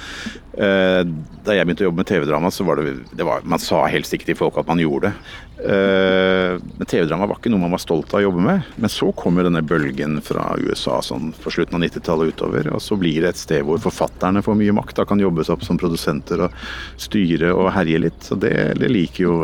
Eh, 0.59 1.01
da 1.45 1.55
jeg 1.55 1.67
begynte 1.67 1.85
å 1.85 1.89
jobbe 1.89 2.01
med 2.01 2.09
TV-drama, 2.09 2.51
så 2.51 2.65
var 2.67 2.79
det, 2.79 2.97
det 3.15 3.27
var, 3.27 3.45
man 3.47 3.61
sa 3.63 3.85
helst 3.91 4.15
ikke 4.15 4.31
til 4.31 4.39
folk 4.39 4.57
at 4.59 4.67
man 4.67 4.81
gjorde 4.81 5.09
det. 5.11 5.35
Eh, 5.59 6.55
men 6.79 6.87
TV-drama 6.87 7.27
var 7.27 7.39
ikke 7.39 7.51
noe 7.51 7.63
man 7.63 7.73
var 7.75 7.81
stolt 7.83 8.13
av 8.13 8.21
å 8.21 8.25
jobbe 8.25 8.43
med. 8.43 8.67
Men 8.79 8.91
så 8.91 9.11
kom 9.15 9.39
jo 9.39 9.45
denne 9.47 9.63
bølgen 9.65 10.19
fra 10.23 10.53
USA 10.59 10.99
sånn 11.05 11.33
på 11.35 11.53
slutten 11.53 11.77
av 11.77 11.83
90-tallet 11.83 12.33
utover. 12.33 12.71
Og 12.75 12.83
så 12.83 12.97
blir 12.99 13.21
det 13.23 13.33
et 13.33 13.41
sted 13.41 13.65
hvor 13.67 13.81
forfatterne 13.83 14.43
får 14.45 14.59
mye 14.59 14.75
makt. 14.79 14.97
Da 14.99 15.07
kan 15.09 15.23
jobbes 15.23 15.51
opp 15.53 15.65
som 15.67 15.79
produsenter 15.79 16.45
og 16.47 16.59
styre 16.99 17.51
og 17.55 17.71
herje 17.75 18.03
litt. 18.07 18.21
Så 18.25 18.39
det, 18.39 18.53
det 18.79 18.91
liker 18.91 19.25
jo 19.25 19.39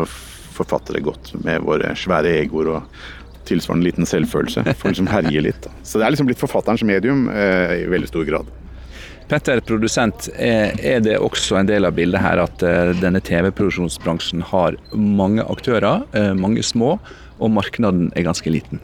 forfattere 0.56 1.04
godt, 1.06 1.34
med 1.46 1.64
våre 1.66 1.94
svære 2.00 2.34
egoer 2.42 2.74
og 2.78 3.00
tilsvarende 3.46 3.86
liten 3.86 4.10
selvfølelse. 4.10 4.66
For 4.80 4.92
liksom 4.92 5.10
herje 5.12 5.44
litt. 5.46 5.68
Så 5.84 6.00
det 6.00 6.08
er 6.08 6.16
liksom 6.16 6.30
blitt 6.30 6.42
forfatterens 6.42 6.86
medium 6.88 7.28
eh, 7.30 7.82
i 7.84 7.90
veldig 7.92 8.10
stor 8.12 8.26
grad. 8.28 8.54
Petter, 9.26 9.58
produsent, 9.66 10.28
er 10.38 11.00
det 11.02 11.16
også 11.18 11.58
en 11.58 11.70
del 11.70 11.88
av 11.88 11.96
bildet 11.98 12.22
her 12.22 12.44
at 12.44 12.62
eh, 12.66 12.92
denne 13.00 13.22
TV-produksjonsbransjen 13.26 14.44
har 14.52 14.78
mange 14.94 15.46
aktører, 15.50 16.06
eh, 16.14 16.34
mange 16.38 16.62
små, 16.66 17.00
og 17.36 17.52
markedet 17.52 18.12
er 18.14 18.28
ganske 18.28 18.54
liten? 18.54 18.82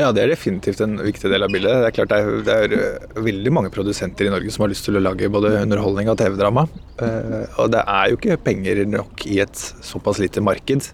Ja, 0.00 0.08
det 0.08 0.22
er 0.22 0.30
definitivt 0.32 0.80
en 0.80 0.94
viktig 1.04 1.28
del 1.28 1.44
av 1.44 1.52
bildet. 1.52 1.82
Det 1.82 1.88
er 1.90 1.94
klart 1.98 2.12
det 2.12 2.18
er, 2.22 2.36
det 2.46 2.54
er 2.64 2.74
eh, 2.78 3.16
veldig 3.26 3.50
mange 3.52 3.72
produsenter 3.72 4.24
i 4.24 4.32
Norge 4.32 4.52
som 4.52 4.64
har 4.64 4.70
lyst 4.72 4.86
til 4.88 4.96
å 4.96 5.02
lage 5.04 5.28
både 5.32 5.50
underholdning 5.58 6.08
og 6.08 6.16
TV-drama. 6.20 6.64
Uh, 6.96 7.42
og 7.60 7.72
det 7.74 7.82
er 7.82 8.08
jo 8.08 8.16
ikke 8.16 8.38
penger 8.40 8.80
nok 8.88 9.26
i 9.28 9.42
et 9.44 9.64
såpass 9.84 10.20
lite 10.22 10.40
marked. 10.44 10.86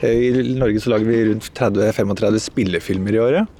Uh, 0.00 0.08
I 0.08 0.54
Norge 0.56 0.80
så 0.80 0.94
lager 0.94 1.10
vi 1.10 1.26
rundt 1.28 1.50
30-35 1.58 2.38
spillefilmer 2.46 3.18
i 3.18 3.20
året. 3.20 3.58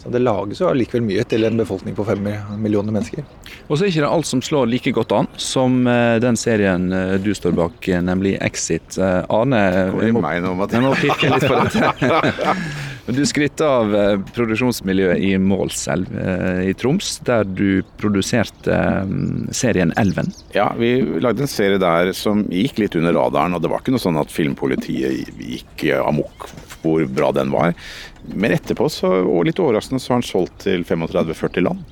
Så 0.00 0.12
det 0.14 0.22
lages 0.22 0.62
jo 0.62 0.70
allikevel 0.70 1.04
mye 1.04 1.26
til 1.28 1.44
en 1.46 1.60
befolkning 1.60 1.94
på 1.94 2.06
fem 2.08 2.24
millioner 2.62 2.96
mennesker. 2.96 3.26
Og 3.68 3.76
så 3.76 3.84
er 3.84 3.92
ikke 3.92 4.06
det 4.06 4.14
alt 4.14 4.30
som 4.30 4.40
slår 4.42 4.70
like 4.70 4.94
godt 4.96 5.12
an 5.14 5.28
som 5.38 5.84
den 6.22 6.38
serien 6.38 6.88
du 7.22 7.30
står 7.38 7.54
bak, 7.58 7.86
nemlig 8.02 8.34
Exit. 8.42 8.98
Arne, 8.98 9.60
jeg 10.02 10.16
må, 10.16 10.24
jeg 10.32 10.82
må 10.86 10.96
pirke 10.98 11.30
litt 11.30 11.46
på 11.46 11.60
dette. 11.60 12.56
Du 13.06 13.24
skrytte 13.26 13.66
av 13.66 13.94
eh, 13.98 14.20
produksjonsmiljøet 14.34 15.22
i 15.26 15.32
Målselv 15.42 16.12
eh, 16.22 16.68
i 16.70 16.74
Troms, 16.78 17.16
der 17.26 17.42
du 17.48 17.82
produserte 17.98 18.76
mm, 19.08 19.48
serien 19.50 19.90
Elven. 19.98 20.30
Ja, 20.54 20.68
vi 20.78 20.94
lagde 21.24 21.42
en 21.42 21.50
serie 21.50 21.80
der 21.82 22.12
som 22.14 22.44
gikk 22.46 22.78
litt 22.78 22.94
under 22.98 23.16
radaren. 23.18 23.56
og 23.58 23.64
Det 23.64 23.72
var 23.72 23.82
ikke 23.82 23.96
noe 23.96 24.04
sånn 24.04 24.20
at 24.22 24.30
filmpolitiet 24.30 25.34
gikk 25.34 25.88
amok 25.98 26.46
hvor 26.82 27.02
bra 27.10 27.32
den 27.34 27.50
var. 27.50 27.74
Men 28.22 28.54
etterpå, 28.54 28.86
så, 28.90 29.10
og 29.26 29.48
litt 29.48 29.58
overraskende, 29.62 30.02
så 30.02 30.14
har 30.14 30.22
den 30.22 30.28
solgt 30.28 30.60
til 30.62 30.84
35-40 30.86 31.66
land. 31.66 31.82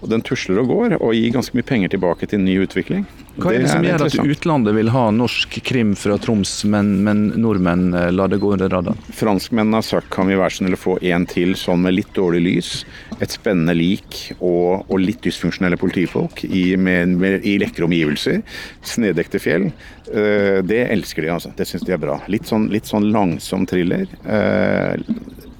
Og 0.00 0.10
den 0.12 0.22
tusler 0.26 0.62
og 0.62 0.70
går, 0.70 0.96
og 1.00 1.14
gir 1.18 1.34
ganske 1.34 1.56
mye 1.58 1.66
penger 1.66 1.92
tilbake 1.96 2.30
til 2.30 2.42
ny 2.42 2.60
utvikling. 2.62 3.04
Hva 3.40 3.52
er 3.54 3.62
det, 3.62 3.66
det 3.66 3.72
som 3.72 3.86
gjør 3.86 4.04
at 4.06 4.32
utlandet 4.34 4.76
vil 4.76 4.90
ha 4.94 5.04
norsk 5.14 5.56
krim 5.66 5.94
fra 5.98 6.16
Troms, 6.20 6.52
men, 6.68 6.92
men 7.06 7.22
nordmenn 7.40 7.94
eh, 7.96 8.10
lar 8.12 8.30
det 8.32 8.40
gå 8.42 8.52
under 8.54 8.70
radaren? 8.72 8.98
Franskmennene 9.16 9.80
har 9.80 9.86
sagt 9.86 10.10
kan 10.12 10.28
vi 10.30 10.38
være 10.40 10.56
snille 10.58 10.80
få 10.80 10.98
en 11.12 11.26
til 11.30 11.56
sånn 11.58 11.82
med 11.84 11.96
litt 11.96 12.12
dårlig 12.16 12.42
lys, 12.44 12.72
et 13.20 13.32
spennende 13.32 13.76
lik 13.76 14.20
og, 14.38 14.86
og 14.88 15.00
litt 15.00 15.22
dysfunksjonelle 15.24 15.80
politifolk 15.80 16.44
i, 16.44 16.76
med, 16.76 17.16
med, 17.20 17.40
i 17.48 17.56
lekre 17.62 17.88
omgivelser. 17.88 18.42
Snedekte 18.86 19.40
fjell. 19.42 19.70
Uh, 20.10 20.58
det 20.66 20.84
elsker 20.90 21.22
de, 21.22 21.32
altså. 21.34 21.52
Det 21.56 21.68
syns 21.68 21.84
de 21.86 21.94
er 21.94 22.00
bra. 22.02 22.16
Litt 22.32 22.48
sånn, 22.50 22.68
litt 22.72 22.88
sånn 22.90 23.10
langsom 23.14 23.66
thriller. 23.70 24.10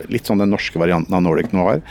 Litt 0.08 0.28
sånn 0.28 0.40
den 0.40 0.52
norske 0.54 0.80
varianten 0.80 1.14
av 1.16 1.24
Nordic 1.24 1.52
Noir. 1.56 1.82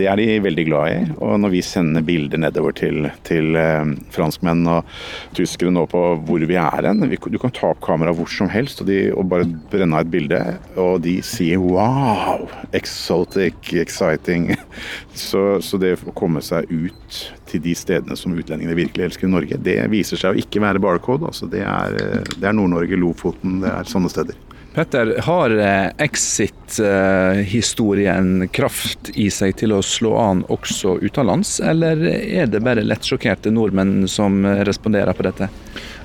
Det 0.00 0.06
er 0.08 0.16
de 0.16 0.38
veldig 0.40 0.64
glad 0.68 0.92
i. 0.94 1.00
Og 1.20 1.34
når 1.42 1.52
vi 1.52 1.62
sender 1.64 2.04
bilder 2.06 2.40
nedover 2.40 2.72
til, 2.76 3.10
til 3.28 3.56
eh, 3.58 3.92
franskmenn 4.14 4.62
og 4.70 4.88
tyskere 5.36 5.72
nå 5.74 5.84
på 5.90 6.00
hvor 6.24 6.46
vi 6.48 6.56
er 6.56 6.88
hen 6.88 7.04
Du 7.04 7.38
kan 7.42 7.52
ta 7.52 7.72
opp 7.74 7.82
kamera 7.84 8.14
hvor 8.16 8.30
som 8.30 8.48
helst 8.52 8.80
og, 8.80 8.88
de, 8.88 9.10
og, 9.12 9.28
bare 9.30 9.48
brenne 9.72 9.98
av 9.98 10.06
et 10.06 10.12
bilde, 10.12 10.40
og 10.80 11.02
de 11.04 11.18
sier 11.26 11.60
wow! 11.60 12.46
Exotic, 12.76 13.74
exciting. 13.82 14.54
Så, 15.20 15.58
så 15.60 15.76
det 15.76 15.90
å 16.08 16.14
komme 16.16 16.40
seg 16.40 16.70
ut 16.70 17.16
til 17.50 17.60
de 17.60 17.74
stedene 17.76 18.16
som 18.16 18.32
utlendingene 18.32 18.76
virkelig 18.78 19.08
elsker 19.08 19.28
i 19.28 19.32
Norge, 19.32 19.58
det 19.60 19.76
viser 19.92 20.16
seg 20.16 20.32
å 20.32 20.40
ikke 20.40 20.62
være 20.64 20.80
barcode. 20.80 21.28
Altså 21.28 21.48
det 21.50 21.60
er, 21.66 21.98
eh, 22.00 22.38
er 22.40 22.56
Nord-Norge, 22.56 22.96
Lofoten, 22.96 23.58
det 23.64 23.72
er 23.74 23.90
sånne 23.90 24.08
steder. 24.12 24.38
Petter, 24.74 25.20
har 25.26 25.50
eh, 25.58 25.86
Exit-historien 25.98 28.48
kraft 28.54 29.10
i 29.18 29.26
seg 29.34 29.56
til 29.58 29.74
å 29.74 29.82
slå 29.82 30.14
an 30.20 30.44
også 30.46 31.02
utenlands, 31.02 31.58
eller 31.58 31.98
er 32.06 32.46
det 32.46 32.60
bare 32.62 32.86
lettsjokkerte 32.86 33.50
nordmenn 33.50 34.06
som 34.08 34.46
responderer 34.46 35.12
på 35.18 35.22
dette? 35.26 35.48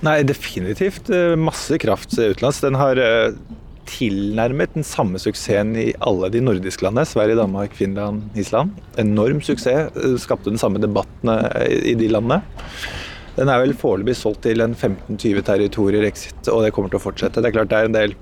Nei, 0.06 0.24
definitivt 0.26 1.10
eh, 1.14 1.36
masse 1.38 1.78
kraft 1.82 2.18
utenlands. 2.18 2.62
Den 2.66 2.76
har 2.82 2.98
eh, 2.98 3.38
tilnærmet 3.86 4.74
den 4.74 4.84
samme 4.88 5.20
suksessen 5.22 5.76
i 5.78 5.94
alle 6.02 6.30
de 6.34 6.42
nordiske 6.42 6.82
landene. 6.88 7.06
Sverige, 7.06 7.36
Danmark, 7.38 7.76
Finland, 7.78 8.22
Island. 8.34 8.74
Enorm 8.98 9.42
suksess. 9.46 9.94
Skapte 10.26 10.50
den 10.50 10.58
samme 10.62 10.80
debatten 10.82 11.30
i 11.70 11.94
de 11.94 12.10
landene. 12.10 12.42
Den 13.36 13.50
er 13.52 13.60
vel 13.62 13.76
foreløpig 13.78 14.16
solgt 14.18 14.42
til 14.48 14.62
en 14.64 14.74
15-20 14.74 15.42
territorier 15.46 16.04
exit, 16.08 16.48
og 16.50 16.64
det 16.64 16.72
kommer 16.74 16.90
til 16.90 17.00
å 17.02 17.04
fortsette. 17.04 17.42
Det 17.44 17.50
er 17.52 17.56
klart 17.60 17.70
det 17.70 17.78
er 17.78 17.86
en 17.90 17.98
del 17.98 18.14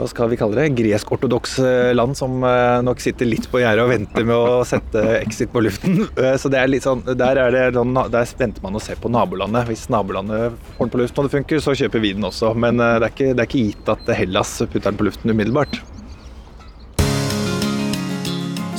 hva 0.00 0.08
skal 0.08 0.30
vi 0.32 0.38
kalle 0.40 0.56
det, 0.56 0.70
gresk-ortodokse 0.78 1.92
land 1.92 2.16
som 2.16 2.40
eh, 2.46 2.80
nok 2.86 3.02
sitter 3.04 3.28
litt 3.28 3.50
på 3.52 3.60
gjerdet 3.60 3.84
og 3.84 3.92
venter 3.92 4.24
med 4.24 4.32
å 4.36 4.62
sette 4.64 5.02
exit 5.20 5.52
på 5.52 5.64
luften. 5.66 6.00
Eh, 6.20 6.34
så 6.40 6.50
det 6.52 6.58
er 6.58 6.68
litt 6.68 6.84
sånn, 6.84 7.00
der, 7.16 7.38
er 7.38 7.52
det, 7.54 7.82
der 8.12 8.32
venter 8.36 8.64
man 8.64 8.76
å 8.76 8.82
se 8.82 8.96
på 8.98 9.08
nabolandet. 9.12 9.68
Hvis 9.70 9.86
nabolandet 9.92 10.56
får 10.76 10.84
den 10.84 10.92
på 10.92 11.00
luften 11.00 11.22
og 11.22 11.28
det 11.28 11.34
funker, 11.36 11.62
så 11.62 11.74
kjøper 11.76 12.02
vi 12.02 12.12
den 12.16 12.26
også. 12.26 12.52
Men 12.58 12.80
eh, 12.82 12.96
det 13.00 13.08
er 13.08 13.14
ikke, 13.14 13.30
det 13.32 13.44
er 13.44 13.48
ikke 13.48 13.64
gitt 13.68 13.90
at 13.94 14.12
Hellas 14.18 14.52
putter 14.66 14.90
den 14.90 15.00
på 15.00 15.06
luften 15.08 15.32
umiddelbart. 15.32 15.80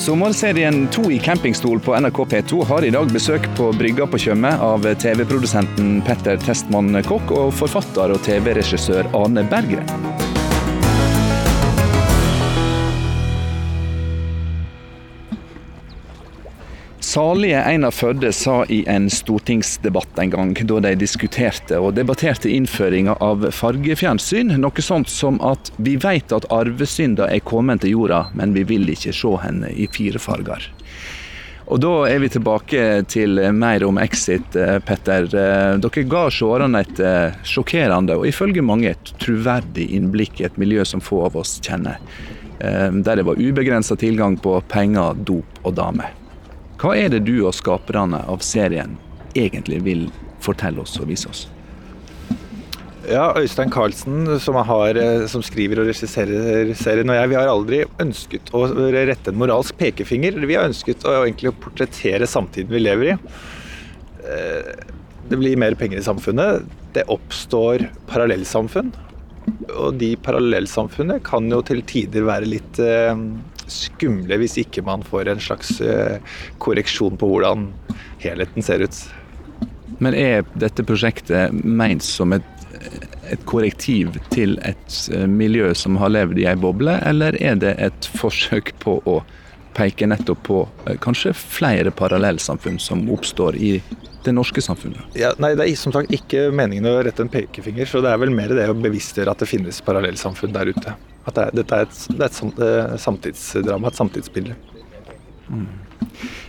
Sommerserien 0.02 0.84
To 0.94 1.06
i 1.14 1.20
campingstol 1.22 1.82
på 1.86 1.94
NRK 2.02 2.24
P2 2.34 2.66
har 2.72 2.88
i 2.88 2.94
dag 2.94 3.14
besøk 3.14 3.46
på 3.58 3.70
brygga 3.78 4.10
på 4.10 4.22
Tjøme 4.22 4.56
av 4.58 4.86
TV-produsenten 5.04 6.00
Petter 6.08 6.42
Testmann 6.42 6.98
Kokk 7.06 7.34
og 7.38 7.56
forfatter 7.62 8.18
og 8.18 8.26
TV-regissør 8.26 9.14
Ane 9.18 9.46
Berggren. 9.52 10.31
Salige 17.12 17.60
Einar 17.64 17.92
Førde 17.92 18.30
sa 18.32 18.62
i 18.72 18.86
en 18.88 19.10
stortingsdebatt 19.12 20.20
en 20.22 20.30
gang, 20.32 20.52
da 20.64 20.78
de 20.86 20.92
diskuterte 20.96 21.76
og 21.76 21.98
debatterte 21.98 22.48
innføringa 22.48 23.18
av 23.20 23.44
fargefjernsyn, 23.52 24.54
noe 24.64 24.84
sånt 24.86 25.12
som 25.12 25.42
at 25.44 25.74
vi 25.76 25.98
vet 26.00 26.32
at 26.32 26.48
arvesynda 26.56 27.28
er 27.28 27.44
kommet 27.44 27.84
til 27.84 27.98
jorda, 27.98 28.22
men 28.40 28.54
vi 28.56 28.64
vil 28.70 28.88
ikke 28.94 29.12
se 29.18 29.32
henne 29.42 29.74
i 29.76 29.90
fire 29.92 30.22
farger. 30.24 30.70
Og 31.68 31.82
Da 31.84 31.92
er 32.14 32.24
vi 32.24 32.32
tilbake 32.32 32.86
til 33.12 33.44
mer 33.60 33.84
om 33.90 34.00
Exit, 34.00 34.56
eh, 34.56 34.80
Petter. 34.80 35.28
Eh, 35.28 35.76
dere 35.84 36.06
ga 36.08 36.24
seerne 36.32 36.80
et 36.80 37.00
eh, 37.00 37.36
sjokkerende 37.44 38.22
og 38.22 38.28
ifølge 38.32 38.64
mange 38.64 38.96
et 38.96 39.14
troverdig 39.20 39.90
innblikk 40.00 40.40
i 40.40 40.48
et 40.48 40.58
miljø 40.58 40.88
som 40.88 41.04
få 41.04 41.26
av 41.26 41.36
oss 41.36 41.60
kjenner. 41.60 42.00
Der 42.62 43.16
det 43.16 43.26
var 43.26 43.40
ubegrensa 43.42 43.96
tilgang 43.98 44.38
på 44.38 44.62
penger, 44.70 45.16
dop 45.26 45.64
og 45.66 45.74
damer. 45.76 46.21
Hva 46.82 46.96
er 46.98 47.12
det 47.14 47.26
du 47.28 47.36
og 47.46 47.54
skaperne 47.54 48.24
av 48.26 48.42
serien 48.42 48.96
egentlig 49.38 49.84
vil 49.86 50.08
fortelle 50.42 50.82
oss 50.82 50.96
og 50.98 51.12
vise 51.12 51.30
oss? 51.30 51.44
Ja, 53.06 53.28
Øystein 53.38 53.70
Carlsen, 53.74 54.26
som, 54.42 54.58
har, 54.66 54.98
eh, 54.98 55.28
som, 55.30 55.44
skriver 55.46 55.82
og 55.82 55.92
regisserer 55.92 56.72
serien, 56.78 57.10
og 57.10 57.18
jeg, 57.18 57.30
vi 57.30 57.38
har 57.38 57.50
aldri 57.50 57.84
ønsket 58.02 58.50
å 58.58 58.64
rette 58.94 59.30
en 59.30 59.40
moralsk 59.42 59.78
pekefinger. 59.78 60.38
Vi 60.42 60.58
har 60.58 60.70
ønsket 60.70 61.06
å 61.06 61.20
egentlig 61.20 61.54
portrettere 61.62 62.30
samtiden 62.30 62.74
vi 62.74 62.82
lever 62.82 63.12
i. 63.12 63.16
Eh, 64.26 64.74
det 65.30 65.38
blir 65.38 65.62
mer 65.62 65.78
penger 65.78 66.02
i 66.02 66.06
samfunnet. 66.06 66.66
Det 66.98 67.06
oppstår 67.14 67.88
parallellsamfunn. 68.10 68.90
Og 69.78 70.02
de 70.02 70.16
parallellsamfunnene 70.22 71.22
kan 71.26 71.50
jo 71.50 71.62
til 71.66 71.86
tider 71.90 72.26
være 72.26 72.50
litt 72.50 72.82
eh, 72.82 73.14
skumle 73.70 74.38
hvis 74.42 74.58
ikke 74.64 74.84
man 74.86 75.04
får 75.06 75.32
en 75.32 75.44
slags 75.44 75.76
eh, 75.82 76.18
korreksjon 76.64 77.20
på 77.20 77.30
hvordan 77.34 77.70
helheten 78.24 78.66
ser 78.66 78.86
ut. 78.86 79.02
Men 80.02 80.18
er 80.18 80.46
dette 80.58 80.86
prosjektet 80.88 81.54
ment 81.54 82.04
som 82.06 82.34
et, 82.34 82.48
et 83.30 83.44
korrektiv 83.50 84.16
til 84.34 84.58
et 84.66 84.98
eh, 85.14 85.28
miljø 85.30 85.74
som 85.78 86.00
har 86.02 86.14
levd 86.14 86.42
i 86.42 86.48
ei 86.50 86.58
boble, 86.58 86.98
eller 87.06 87.38
er 87.42 87.60
det 87.62 87.76
et 87.78 88.12
forsøk 88.18 88.74
på 88.82 88.98
å 89.06 89.22
peke 89.78 90.08
nettopp 90.10 90.42
på 90.48 90.62
eh, 90.86 90.98
kanskje 91.02 91.34
flere 91.38 91.94
parallellsamfunn 91.96 92.80
som 92.82 93.06
oppstår 93.14 93.56
i 93.56 93.76
det 94.26 94.34
norske 94.36 94.62
samfunnet? 94.62 95.16
Ja, 95.18 95.34
nei, 95.42 95.54
Det 95.56 95.68
er 95.68 95.78
som 95.80 95.94
sagt 95.96 96.12
ikke 96.14 96.50
meningen 96.54 96.90
å 96.90 96.98
rette 97.04 97.24
en 97.26 97.32
pekefinger, 97.32 97.86
så 97.90 98.04
det 98.04 98.12
er 98.12 98.22
vel 98.22 98.34
mer 98.34 98.54
det 98.56 98.70
å 98.70 98.78
bevisstgjøre 98.78 99.34
at 99.34 99.44
det 99.44 99.50
finnes 99.50 99.82
parallellsamfunn 99.86 100.54
der 100.56 100.74
ute. 100.74 100.98
At 101.26 101.38
det, 101.38 101.50
dette 101.62 101.78
er 101.78 101.88
et, 101.88 102.02
det 102.10 102.26
er 102.26 102.32
et, 102.32 102.60
et 102.96 103.02
samtidsdrama, 103.04 103.92
et 103.92 104.00
samtidsbilde. 104.00 104.58
Mm. 105.52 105.68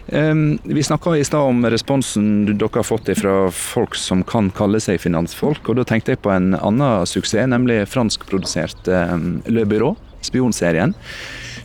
Um, 0.07 0.59
vi 0.65 0.83
snakka 0.83 1.17
i 1.17 1.25
stad 1.25 1.41
om 1.41 1.67
responsen 1.67 2.47
dere 2.47 2.71
har 2.75 2.87
fått 2.87 3.11
fra 3.19 3.35
folk 3.55 3.95
som 3.97 4.25
kan 4.27 4.51
kalle 4.57 4.81
seg 4.83 5.01
finansfolk. 5.01 5.69
og 5.69 5.79
Da 5.79 5.87
tenkte 5.89 6.15
jeg 6.15 6.23
på 6.25 6.33
en 6.35 6.55
annen 6.59 7.07
suksess, 7.09 7.49
nemlig 7.49 7.83
franskprodusert 7.93 8.89
um, 8.89 9.43
Le 9.47 9.67
Byrå, 9.69 9.95
spionserien 10.25 10.97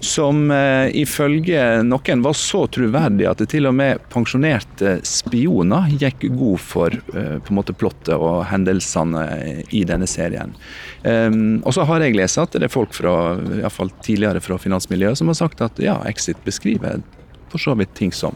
som 0.04 0.52
eh, 0.52 0.90
ifølge 1.02 1.62
noen 1.86 2.22
var 2.22 2.36
så 2.38 2.64
troverdig 2.70 3.28
at 3.30 3.42
det 3.42 3.50
til 3.54 3.70
og 3.70 3.76
med 3.78 4.04
pensjonerte 4.14 4.98
spioner 5.08 5.90
gikk 5.98 6.28
god 6.38 6.62
for 6.62 6.94
eh, 6.94 7.38
på 7.42 7.54
en 7.54 7.58
måte 7.58 7.76
plottet 7.78 8.16
og 8.16 8.44
hendelsene 8.52 9.26
i 9.74 9.84
denne 9.88 10.08
serien. 10.10 10.54
Um, 11.04 11.60
og 11.64 11.74
så 11.78 11.86
har 11.88 12.04
jeg 12.04 12.18
lest 12.18 12.40
at 12.42 12.56
det 12.58 12.68
er 12.68 12.74
folk 12.74 12.94
fra, 12.96 13.38
i 13.38 13.70
fall 13.72 13.92
tidligere 14.04 14.42
fra 14.44 14.58
finansmiljøet 14.60 15.20
som 15.20 15.30
har 15.32 15.38
sagt 15.40 15.62
at 15.64 15.80
ja, 15.82 16.00
Exit 16.10 16.40
beskriver 16.46 17.02
for 17.52 17.62
så 17.62 17.76
vidt 17.80 17.94
ting 17.96 18.12
som, 18.14 18.36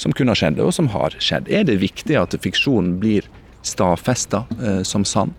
som 0.00 0.12
kunne 0.16 0.34
ha 0.34 0.38
skjedd, 0.38 0.58
og 0.62 0.72
som 0.74 0.90
har 0.90 1.14
skjedd. 1.22 1.48
Er 1.52 1.68
det 1.68 1.78
viktig 1.84 2.16
at 2.18 2.34
fiksjonen 2.42 2.98
blir 3.02 3.28
stadfesta 3.66 4.44
eh, 4.58 4.82
som 4.86 5.06
sann? 5.06 5.34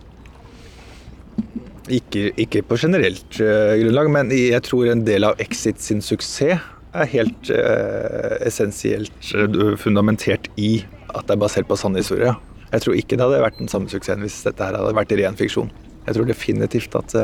Ikke, 1.92 2.30
ikke 2.40 2.62
på 2.64 2.78
generelt 2.80 3.40
uh, 3.42 3.74
grunnlag, 3.82 4.12
men 4.14 4.32
jeg 4.32 4.64
tror 4.68 4.92
en 4.92 5.04
del 5.08 5.28
av 5.28 5.40
Exit 5.44 5.82
sin 5.84 6.04
suksess 6.04 6.62
er 6.92 7.08
helt 7.14 7.52
uh, 7.52 8.38
essensielt 8.48 9.32
uh, 9.36 9.74
fundamentert 9.80 10.48
i 10.60 10.82
at 11.12 11.28
det 11.28 11.36
er 11.36 11.42
basert 11.44 11.68
på 11.68 11.80
sann 11.80 11.98
historie. 12.00 12.34
Jeg 12.72 12.86
tror 12.86 12.96
ikke 12.96 13.18
det 13.18 13.26
hadde 13.26 13.44
vært 13.44 13.60
den 13.60 13.72
samme 13.72 13.92
suksessen 13.92 14.24
hvis 14.24 14.44
dette 14.46 14.64
her 14.64 14.78
hadde 14.80 14.96
vært 14.96 15.12
ren 15.20 15.40
fiksjon. 15.40 15.72
Jeg 16.06 16.16
tror 16.18 16.30
definitivt 16.30 16.96
at 16.98 17.16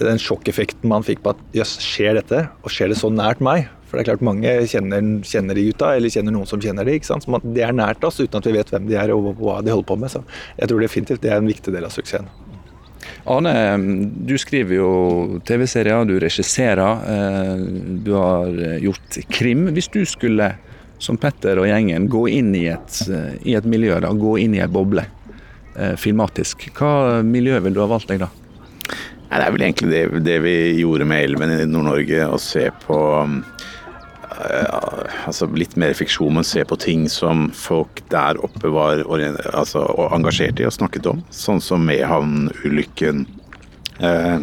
den 0.00 0.20
sjokkeffekten 0.20 0.88
man 0.88 1.04
fikk 1.04 1.24
på 1.24 1.32
at 1.34 1.40
jøss, 1.56 1.78
skjer 1.82 2.18
dette, 2.20 2.44
og 2.64 2.72
skjer 2.72 2.92
det 2.92 3.00
så 3.00 3.10
nært 3.12 3.42
meg? 3.44 3.66
For 3.88 3.98
det 4.00 4.04
er 4.04 4.08
klart 4.12 4.24
mange 4.26 4.52
kjenner, 4.70 5.04
kjenner 5.28 5.54
de 5.54 5.68
gutta, 5.68 5.92
eller 5.94 6.10
kjenner 6.10 6.34
noen 6.34 6.48
som 6.50 6.62
kjenner 6.62 6.88
de. 6.88 6.96
ikke 6.98 7.06
sant? 7.12 7.26
Så 7.26 7.40
det 7.44 7.62
er 7.62 7.76
nært 7.76 8.04
oss 8.06 8.20
uten 8.20 8.40
at 8.40 8.48
vi 8.48 8.56
vet 8.56 8.72
hvem 8.72 8.88
de 8.88 8.96
er 8.98 9.12
og 9.14 9.34
hva 9.38 9.60
de 9.62 9.70
holder 9.70 9.86
på 9.86 9.98
med. 10.00 10.10
Så 10.10 10.24
jeg 10.58 10.70
tror 10.70 10.82
definitivt 10.82 11.22
det 11.22 11.30
er 11.30 11.38
en 11.38 11.50
viktig 11.50 11.74
del 11.74 11.86
av 11.86 11.94
suksessen. 11.94 12.26
Arne, 13.24 13.54
du 14.26 14.36
skriver 14.40 14.76
jo 14.76 14.90
TV-serier, 15.46 16.04
du 16.08 16.18
regisserer, 16.20 17.04
eh, 17.14 17.64
du 18.04 18.12
har 18.12 18.52
gjort 18.82 19.18
krim. 19.32 19.66
Hvis 19.74 19.88
du 19.92 20.02
skulle, 20.08 20.50
som 20.98 21.18
Petter 21.20 21.60
og 21.60 21.68
gjengen, 21.68 22.08
gå 22.12 22.26
inn 22.28 22.54
i 22.56 22.66
et, 22.72 23.00
eh, 23.08 23.34
i 23.42 23.56
et 23.58 23.68
miljø, 23.68 23.98
da, 24.00 24.12
gå 24.12 24.38
inn 24.44 24.56
i 24.56 24.62
ei 24.64 24.70
boble 24.70 25.06
eh, 25.76 25.94
filmatisk, 26.00 26.68
hva 26.78 27.22
miljø 27.24 27.60
vil 27.64 27.76
du 27.76 27.82
ha 27.84 27.90
valgt 27.90 28.12
deg 28.12 28.24
da? 28.24 28.30
Det 29.34 29.42
er 29.42 29.50
vel 29.50 29.64
egentlig 29.66 29.90
det, 29.90 30.02
det 30.22 30.36
vi 30.44 30.56
gjorde 30.78 31.08
med 31.10 31.24
Elven 31.24 31.50
i 31.56 31.64
Nord-Norge, 31.66 32.28
å 32.30 32.38
se 32.38 32.68
på 32.84 32.98
altså 34.34 35.48
litt 35.54 35.76
mer 35.80 35.94
fiksjon, 35.96 36.34
men 36.34 36.46
se 36.46 36.64
på 36.66 36.78
ting 36.80 37.06
som 37.12 37.48
folk 37.54 38.02
der 38.12 38.40
oppe 38.44 38.70
var 38.74 39.04
altså, 39.06 39.84
engasjert 40.14 40.60
i 40.60 40.68
og 40.68 40.74
snakket 40.74 41.08
om. 41.10 41.22
Sånn 41.34 41.62
som 41.64 41.86
Mehamn-ulykken. 41.86 43.26
Eh, 44.02 44.42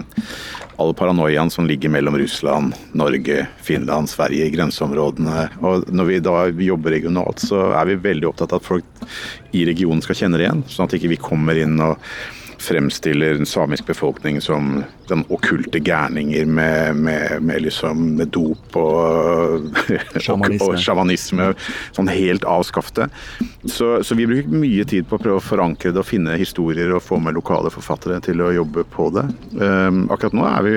all 0.82 0.94
paranoiaen 0.98 1.52
som 1.54 1.68
ligger 1.68 1.92
mellom 1.94 2.16
Russland, 2.18 2.74
Norge, 2.98 3.48
Finland, 3.62 4.10
Sverige, 4.10 4.50
grenseområdene. 4.54 5.48
Og 5.62 5.90
når 5.92 6.10
vi 6.10 6.20
da 6.24 6.36
jobber 6.72 6.96
regionalt, 6.96 7.44
så 7.44 7.68
er 7.76 7.92
vi 7.92 8.00
veldig 8.02 8.32
opptatt 8.32 8.56
av 8.56 8.64
at 8.64 8.70
folk 8.70 9.04
i 9.58 9.66
regionen 9.68 10.02
skal 10.02 10.18
kjenne 10.18 10.40
det 10.40 10.48
igjen. 10.48 10.64
Sånn 10.72 10.88
at 10.88 10.96
ikke 10.98 11.12
vi 11.14 11.22
kommer 11.22 11.60
inn 11.60 11.78
og 11.84 12.00
fremstiller 12.62 13.34
den 13.40 13.50
samiske 13.50 13.92
befolkning 13.92 14.40
som 14.42 14.84
den 15.10 15.24
okkulte 15.34 15.82
gærninger 15.84 16.46
med, 16.46 16.96
med, 16.96 17.42
med, 17.42 17.62
liksom, 17.66 18.04
med 18.20 18.32
dop 18.36 18.78
og, 18.80 19.68
og 20.22 20.78
sjamanisme. 20.80 21.52
Sånn 21.98 22.12
helt 22.12 22.46
avskafte. 22.48 23.10
Så, 23.66 24.02
så, 24.04 24.18
vi 24.18 24.30
bruker 24.30 24.62
mye 24.62 24.86
tid 24.88 25.10
på 25.10 25.18
å 25.18 25.24
prøve 25.24 25.42
å 25.42 25.46
forankre 25.46 25.94
det 25.94 26.04
og 26.04 26.08
finne 26.08 26.38
historier 26.40 26.94
og 26.96 27.04
få 27.06 27.20
med 27.22 27.38
lokale 27.38 27.74
forfattere 27.74 28.22
til 28.24 28.44
å 28.44 28.54
jobbe 28.62 28.86
på 28.94 29.10
det. 29.16 29.28
Um, 29.58 30.06
akkurat 30.14 30.38
nå 30.38 30.48
er 30.48 30.68
vi 30.68 30.76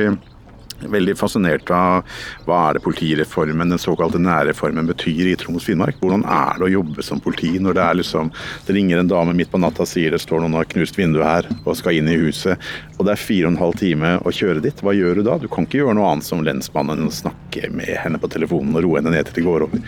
veldig 0.93 1.17
fascinert 1.19 1.71
av 1.75 2.05
hva 2.49 2.61
er 2.69 2.77
det 2.77 2.85
politireformen, 2.85 3.73
den 3.73 3.81
såkalte 3.81 4.21
nærreformen, 4.23 4.89
betyr 4.91 5.31
i 5.31 5.37
Troms 5.41 5.67
Finnmark. 5.69 5.99
Hvordan 6.03 6.25
er 6.29 6.59
det 6.59 6.69
å 6.69 6.73
jobbe 6.77 7.05
som 7.07 7.23
politi 7.23 7.55
når 7.63 7.79
det 7.79 7.85
er 7.85 8.01
liksom 8.01 8.31
Det 8.67 8.75
ringer 8.75 9.01
en 9.01 9.09
dame 9.09 9.35
midt 9.37 9.51
på 9.53 9.61
natta 9.61 9.85
og 9.85 9.89
sier 9.89 10.15
det 10.15 10.21
står 10.23 10.43
noen 10.43 10.57
og 10.57 10.63
har 10.63 10.71
knust 10.73 10.99
vinduet 10.99 11.27
her 11.27 11.49
og 11.65 11.77
skal 11.79 11.99
inn 11.99 12.09
i 12.11 12.17
huset, 12.19 12.61
og 12.99 13.07
det 13.07 13.15
er 13.15 13.21
fire 13.21 13.49
og 13.49 13.55
en 13.55 13.61
halv 13.61 13.79
time 13.81 14.13
å 14.25 14.33
kjøre 14.35 14.63
dit. 14.65 14.83
Hva 14.85 14.95
gjør 14.97 15.21
du 15.21 15.25
da? 15.27 15.39
Du 15.41 15.49
kan 15.53 15.67
ikke 15.67 15.81
gjøre 15.83 15.97
noe 15.99 16.13
annet 16.13 16.29
som 16.29 16.45
lensmannen 16.45 17.05
enn 17.05 17.11
å 17.11 17.15
snakke 17.15 17.71
med 17.75 17.93
henne 18.03 18.21
på 18.21 18.31
telefonen 18.33 18.77
og 18.79 18.87
roe 18.87 19.01
henne 19.01 19.15
ned 19.15 19.29
til 19.29 19.41
det 19.41 19.47
går 19.49 19.67
over. 19.67 19.85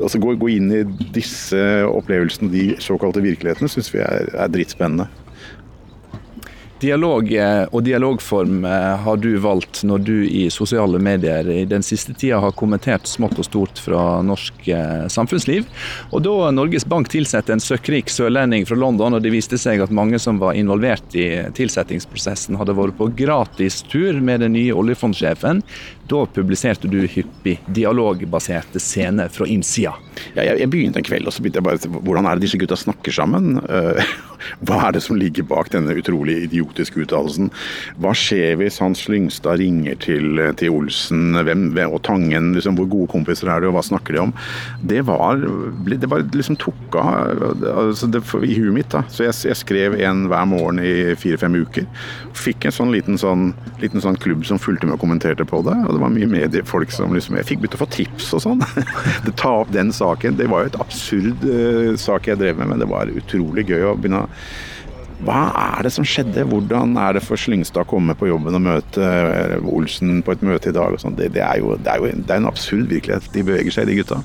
Altså 0.00 0.20
gå, 0.22 0.34
gå 0.40 0.52
inn 0.56 0.72
i 0.72 0.82
disse 1.16 1.60
opplevelsene, 1.88 2.52
de 2.52 2.66
såkalte 2.82 3.24
virkelighetene, 3.24 3.70
syns 3.70 3.92
vi 3.94 4.02
er, 4.04 4.30
er 4.34 4.52
dritspennende. 4.52 5.08
Dialog 6.76 7.30
eh, 7.32 7.62
og 7.72 7.86
dialogform 7.86 8.64
eh, 8.68 8.96
har 9.00 9.20
du 9.22 9.30
valgt 9.40 9.80
når 9.88 10.02
du 10.04 10.16
i 10.28 10.42
sosiale 10.52 10.98
medier 11.00 11.48
i 11.48 11.62
den 11.68 11.84
siste 11.86 12.12
tida 12.12 12.42
har 12.42 12.52
kommentert 12.52 13.08
smått 13.08 13.38
og 13.40 13.46
stort 13.48 13.80
fra 13.80 14.20
norsk 14.20 14.68
eh, 14.68 15.06
samfunnsliv. 15.12 15.64
Og 16.12 16.26
da 16.26 16.50
Norges 16.52 16.84
Bank 16.84 17.08
tilsatte 17.12 17.54
en 17.54 17.64
søkkrik 17.64 18.12
sørlending 18.12 18.68
fra 18.68 18.76
London, 18.76 19.16
og 19.16 19.24
det 19.24 19.32
viste 19.32 19.56
seg 19.60 19.80
at 19.80 19.94
mange 19.94 20.20
som 20.20 20.36
var 20.42 20.58
involvert 20.60 21.16
i 21.16 21.26
tilsettingsprosessen 21.56 22.60
hadde 22.60 22.76
vært 22.76 22.98
på 23.00 23.08
gratistur 23.22 24.20
med 24.20 24.44
den 24.44 24.52
nye 24.58 24.76
oljefondsjefen, 24.76 25.64
da 26.08 26.22
publiserte 26.26 26.88
du 26.90 27.00
hyppig 27.10 27.58
dialogbaserte 27.66 28.80
scener 28.82 29.28
fra 29.32 29.46
innsida. 29.50 29.94
Ja, 30.34 30.44
jeg, 30.46 30.70
begynte 30.72 31.02
en 31.02 31.06
kveld 31.06 31.28
og 31.28 31.34
så 31.34 31.42
begynte 31.44 31.60
jeg 31.60 31.66
bare 31.66 32.02
Hvordan 32.06 32.26
er 32.28 32.38
det 32.38 32.46
disse 32.46 32.60
gutta 32.60 32.78
snakker 32.78 33.12
sammen? 33.12 33.58
Hva 34.66 34.78
er 34.86 34.96
det 34.96 35.02
som 35.04 35.18
ligger 35.18 35.46
bak 35.48 35.70
denne 35.72 35.96
utrolig 35.98 36.38
idiotiske 36.46 37.02
uttalelsen? 37.04 37.50
Hva 38.02 38.12
skjer 38.16 38.58
hvis 38.60 38.78
Hans 38.82 39.06
Lyngstad 39.10 39.60
ringer 39.60 39.98
til, 40.02 40.40
til 40.60 40.74
Olsen 40.76 41.36
hvem, 41.46 41.68
og 41.86 42.00
Tangen? 42.06 42.52
Liksom, 42.56 42.78
hvor 42.78 42.88
gode 42.92 43.10
kompiser 43.12 43.50
er 43.52 43.64
de, 43.64 43.70
og 43.70 43.76
hva 43.78 43.84
snakker 43.86 44.16
de 44.16 44.22
om? 44.26 44.34
Det 44.80 45.02
var 45.08 45.40
Det 45.86 46.10
bare 46.10 46.26
liksom 46.32 46.58
tok 46.60 46.96
av 47.00 47.42
altså 47.72 48.08
i 48.44 48.54
huet 48.56 48.74
mitt. 48.74 48.90
da. 48.92 49.02
Så 49.12 49.26
jeg, 49.26 49.34
jeg 49.50 49.60
skrev 49.60 49.98
en 50.00 50.26
hver 50.30 50.46
morgen 50.48 50.80
i 50.82 51.14
fire-fem 51.18 51.56
uker. 51.64 51.86
Fikk 52.36 52.68
en 52.68 52.76
sånn 52.76 52.92
liten, 52.94 53.18
sånn 53.20 53.50
liten 53.82 54.02
sånn 54.04 54.18
klubb 54.20 54.44
som 54.46 54.60
fulgte 54.62 54.88
med 54.88 54.96
og 54.96 55.02
kommenterte 55.04 55.46
på 55.48 55.62
det. 55.66 55.76
Og 55.86 55.95
det 55.96 56.04
var 56.04 56.14
mye 56.14 56.28
mediefolk 56.30 56.92
som 56.94 57.14
liksom 57.16 57.38
Jeg 57.40 57.48
fikk 57.50 57.64
begynt 57.64 57.78
å 57.78 57.82
få 57.82 57.90
tips 57.96 58.30
og 58.36 58.44
sånn. 58.44 58.64
Ta 59.42 59.52
opp 59.62 59.72
den 59.74 59.92
saken. 59.94 60.38
Det 60.38 60.48
var 60.52 60.64
jo 60.64 60.72
et 60.72 60.80
absurd 60.82 61.44
uh, 61.48 61.92
sak 62.00 62.30
jeg 62.30 62.40
drev 62.40 62.60
med, 62.60 62.72
men 62.72 62.82
det 62.84 62.90
var 62.90 63.12
utrolig 63.12 63.66
gøy 63.70 63.90
å 63.90 63.98
begynne 63.98 64.26
å 64.26 64.32
hva 65.24 65.46
er 65.56 65.86
det 65.86 65.94
som 65.94 66.04
skjedde? 66.04 66.44
Hvordan 66.50 66.96
er 67.00 67.16
det 67.16 67.22
for 67.24 67.40
Slyngstad 67.40 67.86
å 67.86 67.88
komme 67.88 68.12
på 68.18 68.28
jobben 68.28 68.58
og 68.58 68.64
møte 68.66 69.00
eh, 69.00 69.54
Olsen 69.64 70.20
på 70.24 70.34
et 70.34 70.44
møte 70.44 70.68
i 70.68 70.76
dag? 70.76 70.92
Det, 71.16 71.30
det, 71.32 71.40
er 71.40 71.62
jo, 71.62 71.72
det, 71.80 71.88
er 71.88 72.02
jo, 72.02 72.10
det 72.20 72.34
er 72.34 72.42
en 72.42 72.50
absurd 72.50 72.90
virkelighet 72.92 73.30
de 73.32 73.44
beveger 73.46 73.72
seg 73.72 73.88
i, 73.88 73.94
de 73.94 74.02
gutta. 74.02 74.20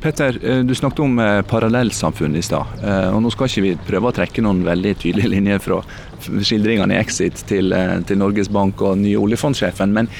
Petter, 0.00 0.38
eh, 0.42 0.62
du 0.66 0.74
snakket 0.74 1.02
om 1.04 1.18
eh, 1.22 1.42
parallellsamfunn 1.48 2.36
i 2.36 2.42
stad. 2.44 2.82
og 3.12 3.20
Nå 3.22 3.30
skal 3.34 3.50
ikke 3.50 3.64
vi 3.64 3.74
prøve 3.88 4.10
å 4.10 4.16
trekke 4.16 4.44
noen 4.44 4.64
veldig 4.66 4.94
tydelige 5.02 5.32
linjer 5.32 5.62
fra 5.62 5.80
skildringene 6.22 6.96
i 6.96 7.00
Exit 7.00 7.44
til, 7.48 7.74
til 8.08 8.20
Norges 8.20 8.50
Bank 8.52 8.82
og 8.84 8.98
nye 9.02 9.18
oljefondsjefen. 9.20 9.94
Men, 9.96 10.10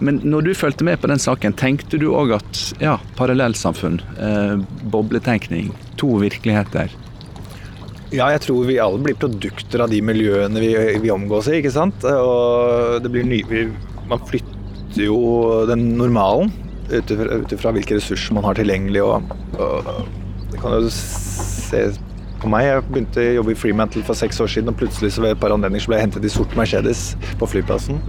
men, 0.00 0.20
når 0.24 0.48
du 0.48 0.52
fulgte 0.58 0.86
med 0.88 1.00
på 1.02 1.10
den 1.10 1.22
saken, 1.22 1.56
tenkte 1.58 2.00
du 2.00 2.08
òg 2.12 2.34
at 2.38 2.64
ja, 2.82 2.98
parallellsamfunn, 3.18 4.00
eh, 4.18 4.58
bobletenkning, 4.92 5.72
to 6.00 6.16
virkeligheter 6.22 6.92
ja, 8.12 8.26
jeg 8.34 8.42
tror 8.44 8.66
vi 8.68 8.74
alle 8.82 9.00
blir 9.00 9.16
produkter 9.16 9.80
av 9.84 9.92
de 9.92 10.02
miljøene 10.04 10.60
vi, 10.60 10.72
vi 11.00 11.12
omgås 11.12 11.48
i. 11.48 11.62
ikke 11.62 11.72
sant? 11.72 12.04
Og 12.04 12.98
det 13.00 13.08
blir 13.12 13.24
ny, 13.24 13.40
vi, 13.48 13.62
Man 14.10 14.20
flytter 14.28 15.06
jo 15.06 15.16
den 15.70 15.94
normalen 15.96 16.52
ut 16.92 17.52
ifra 17.54 17.72
hvilke 17.74 17.98
ressurser 17.98 18.36
man 18.36 18.46
har 18.46 18.58
tilgjengelig. 18.58 19.02
Og, 19.04 19.34
og, 19.58 19.92
det 20.52 20.60
kan 20.60 20.76
jo 20.76 20.90
se 20.92 21.84
på 22.42 22.50
meg. 22.52 22.66
Jeg 22.66 22.86
begynte 22.88 23.22
å 23.24 23.36
jobbe 23.38 23.54
i 23.54 23.58
Freemantle 23.58 24.04
for 24.06 24.18
seks 24.18 24.40
år 24.42 24.50
siden, 24.52 24.72
og 24.72 24.80
plutselig 24.80 25.14
så 25.14 25.24
ved 25.24 25.36
et 25.36 25.42
par 25.42 25.54
anledninger 25.54 25.88
ble 25.88 26.00
jeg 26.00 26.08
hentet 26.08 26.26
i 26.28 26.32
sort 26.32 26.56
Mercedes 26.58 27.12
på 27.40 27.48
flyplassen. 27.54 28.02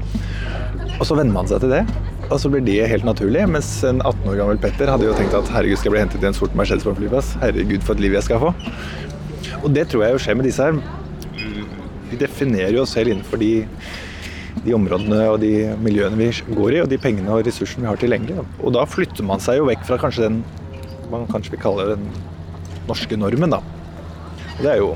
Og 0.99 1.05
så 1.07 1.17
venner 1.17 1.35
man 1.35 1.49
seg 1.49 1.63
til 1.63 1.73
det. 1.73 1.83
Og 2.29 2.39
så 2.41 2.49
blir 2.49 2.63
det 2.65 2.87
helt 2.89 3.05
naturlig. 3.07 3.43
Mens 3.51 3.69
en 3.87 4.01
18 4.01 4.29
år 4.31 4.39
gammel 4.41 4.61
Petter 4.61 4.91
hadde 4.91 5.07
jo 5.07 5.15
tenkt 5.17 5.35
at 5.37 5.51
herregud, 5.53 5.79
skal 5.79 5.91
jeg 5.91 5.95
bli 5.95 6.03
hentet 6.05 6.25
i 6.25 6.29
en 6.29 6.37
sort 6.37 6.55
Mercedes 6.57 6.85
på 6.85 6.93
en 6.93 6.99
flyplass? 6.99 7.33
Herregud, 7.43 7.81
for 7.85 7.97
et 7.97 8.05
liv 8.05 8.17
jeg 8.17 8.27
skal 8.27 8.41
få. 8.43 8.53
Og 9.63 9.69
det 9.75 9.87
tror 9.91 10.05
jeg 10.05 10.15
jo 10.15 10.23
skjer 10.25 10.39
med 10.39 10.47
disse 10.49 10.65
her. 10.65 10.79
Vi 12.11 12.19
definerer 12.19 12.75
jo 12.77 12.83
oss 12.85 12.93
selv 12.95 13.13
innenfor 13.13 13.41
de, 13.41 13.51
de, 14.63 14.76
områdene 14.76 15.21
og 15.32 15.39
de 15.43 15.54
miljøene 15.84 16.19
vi 16.19 16.30
går 16.56 16.78
i, 16.78 16.82
og 16.84 16.91
de 16.91 16.99
pengene 17.02 17.32
og 17.34 17.45
ressursene 17.47 17.86
vi 17.86 17.91
har 17.91 18.02
tilgjengelig. 18.02 18.45
Og 18.62 18.76
da 18.76 18.86
flytter 18.89 19.28
man 19.28 19.43
seg 19.43 19.60
jo 19.60 19.69
vekk 19.69 19.88
fra 19.88 19.99
kanskje 20.02 20.28
den 20.30 20.43
man 21.13 21.28
kanskje 21.30 21.54
vil 21.54 21.62
kalle 21.62 21.91
den 21.93 22.08
norske 22.88 23.17
normen, 23.19 23.54
da. 23.54 23.60
Og 24.58 24.63
det 24.63 24.71
er 24.71 24.80
jo 24.82 24.93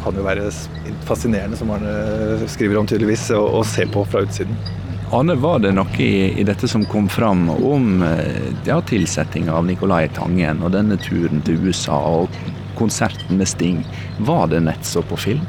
kan 0.00 0.16
jo 0.16 0.24
være 0.24 0.46
fascinerende, 1.04 1.58
som 1.60 1.70
Arne 1.74 2.48
skriver 2.48 2.78
om 2.80 2.86
tydeligvis, 2.88 3.26
å, 3.36 3.42
å 3.58 3.64
se 3.68 3.84
på 3.90 4.04
fra 4.08 4.22
utsiden. 4.24 4.56
Arne, 5.12 5.34
var 5.42 5.58
det 5.60 5.74
noe 5.74 5.90
i, 6.00 6.30
i, 6.38 6.44
dette 6.46 6.68
som 6.70 6.86
kom 6.88 7.08
fram 7.10 7.48
om 7.50 8.04
eh, 8.06 8.48
ja, 8.68 8.78
tilsettinga 8.86 9.56
av 9.58 9.66
Nicolai 9.66 10.06
Tangen 10.16 10.62
og 10.64 10.72
denne 10.76 10.96
turen 11.02 11.42
til 11.44 11.58
USA 11.66 11.98
og 12.22 12.36
konserten 12.78 13.36
med 13.40 13.50
Sting. 13.50 13.82
Var 14.24 14.52
det 14.54 14.62
nettopp 14.68 15.10
på 15.10 15.18
film? 15.26 15.42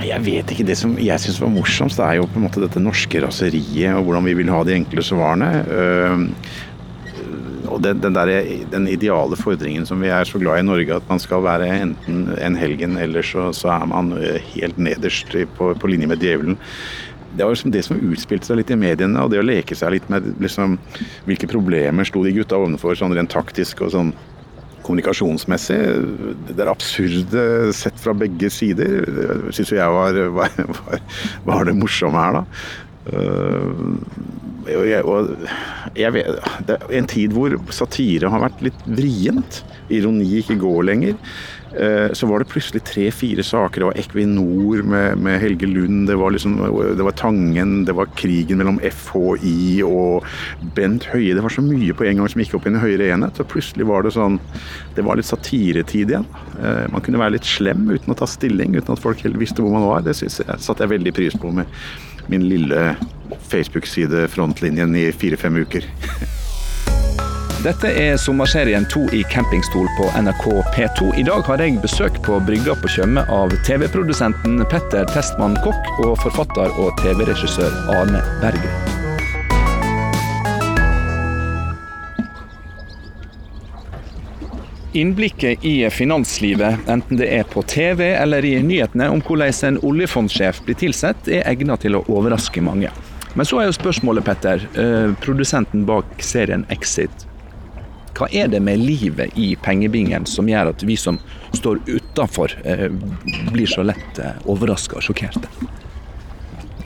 Jeg 0.00 0.24
vet 0.24 0.52
ikke. 0.52 0.66
Det 0.68 0.78
som 0.78 0.96
jeg 1.00 1.22
syns 1.22 1.40
var 1.42 1.52
morsomst, 1.52 2.00
det 2.00 2.06
er 2.06 2.20
jo 2.20 2.28
på 2.30 2.40
en 2.40 2.46
måte 2.46 2.62
dette 2.62 2.82
norske 2.82 3.20
raseriet 3.24 3.94
og 3.98 4.06
hvordan 4.06 4.26
vi 4.30 4.36
vil 4.38 4.52
ha 4.52 4.62
de 4.64 4.76
enkle 4.78 5.04
svarene. 5.04 5.50
Og 7.70 7.78
den, 7.84 8.00
den, 8.02 8.16
der, 8.16 8.32
den, 8.72 8.88
ideale 8.90 9.36
fordringen 9.38 9.84
som 9.86 10.00
vi 10.02 10.08
er 10.10 10.26
så 10.26 10.40
glad 10.42 10.58
i 10.58 10.64
i 10.64 10.66
Norge, 10.66 10.96
at 10.96 11.06
man 11.08 11.20
skal 11.22 11.44
være 11.44 11.68
enten 11.84 12.24
en 12.34 12.56
helgen 12.58 12.96
eller 12.98 13.22
så, 13.22 13.52
så 13.54 13.70
er 13.76 13.86
man 13.92 14.10
helt 14.54 14.80
nederst 14.80 15.36
på, 15.56 15.74
på 15.78 15.92
linje 15.92 16.10
med 16.10 16.24
djevelen 16.24 16.58
det 17.36 17.44
var 17.44 17.54
liksom 17.54 17.70
det 17.70 17.82
som 17.86 18.00
utspilte 18.10 18.48
seg 18.48 18.58
litt 18.58 18.72
i 18.74 18.78
mediene, 18.78 19.22
og 19.22 19.30
det 19.30 19.38
å 19.38 19.46
leke 19.46 19.76
seg 19.78 19.94
litt 19.94 20.08
med 20.10 20.26
liksom, 20.42 20.78
hvilke 21.28 21.46
problemer 21.50 22.08
sto 22.08 22.24
de 22.26 22.34
gutta 22.34 22.58
ovenfor, 22.58 22.96
sånn 22.98 23.14
rent 23.14 23.30
taktisk 23.30 23.84
og 23.86 23.92
sånn 23.94 24.10
kommunikasjonsmessig. 24.86 25.78
Det 26.50 26.58
er 26.58 26.72
absurde 26.72 27.44
sett 27.76 27.98
fra 28.00 28.14
begge 28.16 28.50
sider. 28.52 29.04
Syns 29.54 29.72
jo 29.72 29.80
jeg 29.80 29.96
var, 29.98 30.20
var, 30.36 31.02
var, 31.46 31.66
det 31.68 31.76
morsomme 31.78 32.24
her, 32.24 32.40
da. 32.40 32.44
Jeg, 34.68 35.04
jeg 35.96 36.14
vet, 36.16 36.50
det 36.68 36.76
er 36.76 36.98
en 36.98 37.08
tid 37.10 37.32
hvor 37.36 37.54
satire 37.74 38.30
har 38.32 38.42
vært 38.44 38.64
litt 38.66 38.84
vrient. 38.88 39.62
Ironi 39.90 40.28
ikke 40.40 40.58
går 40.60 40.84
lenger. 40.90 41.16
Eh, 41.70 42.12
så 42.12 42.26
var 42.26 42.42
det 42.42 42.48
plutselig 42.50 42.82
tre-fire 42.82 43.42
saker. 43.46 43.80
Det 43.80 43.88
var 43.88 43.98
Equinor 44.00 44.82
med, 44.82 45.18
med 45.22 45.38
Helge 45.42 45.68
Lund, 45.70 46.08
det 46.08 46.16
var, 46.18 46.32
liksom, 46.34 46.56
det 46.96 47.06
var, 47.06 47.14
Tangen, 47.14 47.84
det 47.86 47.94
var 47.94 48.10
krigen 48.18 48.58
mellom 48.58 48.80
FHI 48.82 49.82
og 49.86 50.26
Bent 50.74 51.06
Høie. 51.12 51.36
Det 51.36 51.44
var 51.44 51.54
så 51.54 51.62
mye 51.62 51.94
på 51.94 52.08
en 52.08 52.18
gang 52.18 52.30
som 52.30 52.42
gikk 52.42 52.56
opp 52.58 52.66
i 52.66 52.72
en 52.72 52.80
høyere 52.82 53.12
enhet. 53.14 53.38
Så 53.38 53.46
plutselig 53.46 53.86
var 53.86 54.06
det 54.06 54.14
sånn 54.16 54.40
Det 54.96 55.04
var 55.06 55.18
litt 55.18 55.30
satiretid 55.30 56.10
igjen. 56.10 56.26
Eh, 56.58 56.86
man 56.90 57.06
kunne 57.06 57.22
være 57.22 57.36
litt 57.38 57.46
slem 57.46 57.86
uten 57.92 58.14
å 58.14 58.18
ta 58.18 58.26
stilling, 58.30 58.74
uten 58.74 58.96
at 58.96 59.02
folk 59.02 59.22
helt 59.22 59.38
visste 59.38 59.62
hvor 59.62 59.74
man 59.76 59.86
var. 59.86 60.02
Det 60.06 60.16
synes 60.18 60.40
satte 60.42 60.82
jeg 60.82 60.96
veldig 60.96 61.14
pris 61.14 61.38
på 61.38 61.54
med 61.54 61.70
min 62.26 62.48
lille 62.48 62.96
Facebook-side 63.50 64.28
Frontlinjen 64.28 64.96
i 64.96 65.08
fire-fem 65.12 65.56
uker. 65.62 65.86
Dette 67.60 67.90
er 67.92 68.14
sommerserien 68.16 68.86
to 68.88 69.02
i 69.12 69.20
campingstol 69.28 69.88
på 69.98 70.06
NRK 70.22 70.46
P2. 70.76 71.10
I 71.20 71.24
dag 71.28 71.44
har 71.44 71.60
jeg 71.60 71.76
besøk 71.82 72.16
på 72.24 72.38
brygga 72.46 72.76
på 72.80 72.88
Tjøme 72.88 73.26
av 73.28 73.52
TV-produsenten 73.68 74.62
Petter 74.72 75.04
Testmann 75.12 75.58
Kokk 75.66 75.92
og 76.06 76.16
forfatter 76.22 76.72
og 76.80 76.96
TV-regissør 77.04 77.76
Arne 77.98 78.24
Bergen. 78.40 78.99
Innblikket 84.92 85.64
i 85.64 85.90
finanslivet, 85.90 86.88
enten 86.88 87.16
det 87.16 87.28
er 87.30 87.44
på 87.46 87.62
TV 87.62 88.08
eller 88.10 88.44
i 88.44 88.56
nyhetene 88.62 89.06
om 89.12 89.20
hvordan 89.22 89.52
en 89.68 89.76
oljefondsjef 89.86 90.64
blir 90.66 90.74
tilsatt, 90.80 91.28
er 91.30 91.46
egnet 91.46 91.84
til 91.84 91.94
å 91.94 92.02
overraske 92.10 92.62
mange. 92.64 92.90
Men 93.38 93.46
så 93.46 93.60
er 93.60 93.68
jo 93.68 93.76
spørsmålet, 93.76 94.26
Petter, 94.26 94.64
eh, 94.74 95.12
produsenten 95.22 95.84
bak 95.86 96.18
serien 96.26 96.64
Exit. 96.74 97.26
Hva 98.18 98.26
er 98.34 98.50
det 98.50 98.58
med 98.66 98.82
livet 98.82 99.38
i 99.38 99.52
pengebingen 99.62 100.26
som 100.26 100.50
gjør 100.50 100.72
at 100.72 100.82
vi 100.82 100.96
som 100.98 101.20
står 101.54 101.78
utafor, 101.86 102.50
eh, 102.64 102.88
blir 103.52 103.70
så 103.70 103.86
lett 103.86 104.18
eh, 104.18 104.42
overraska 104.50 104.98
og 104.98 105.06
sjokkerte? 105.06 105.46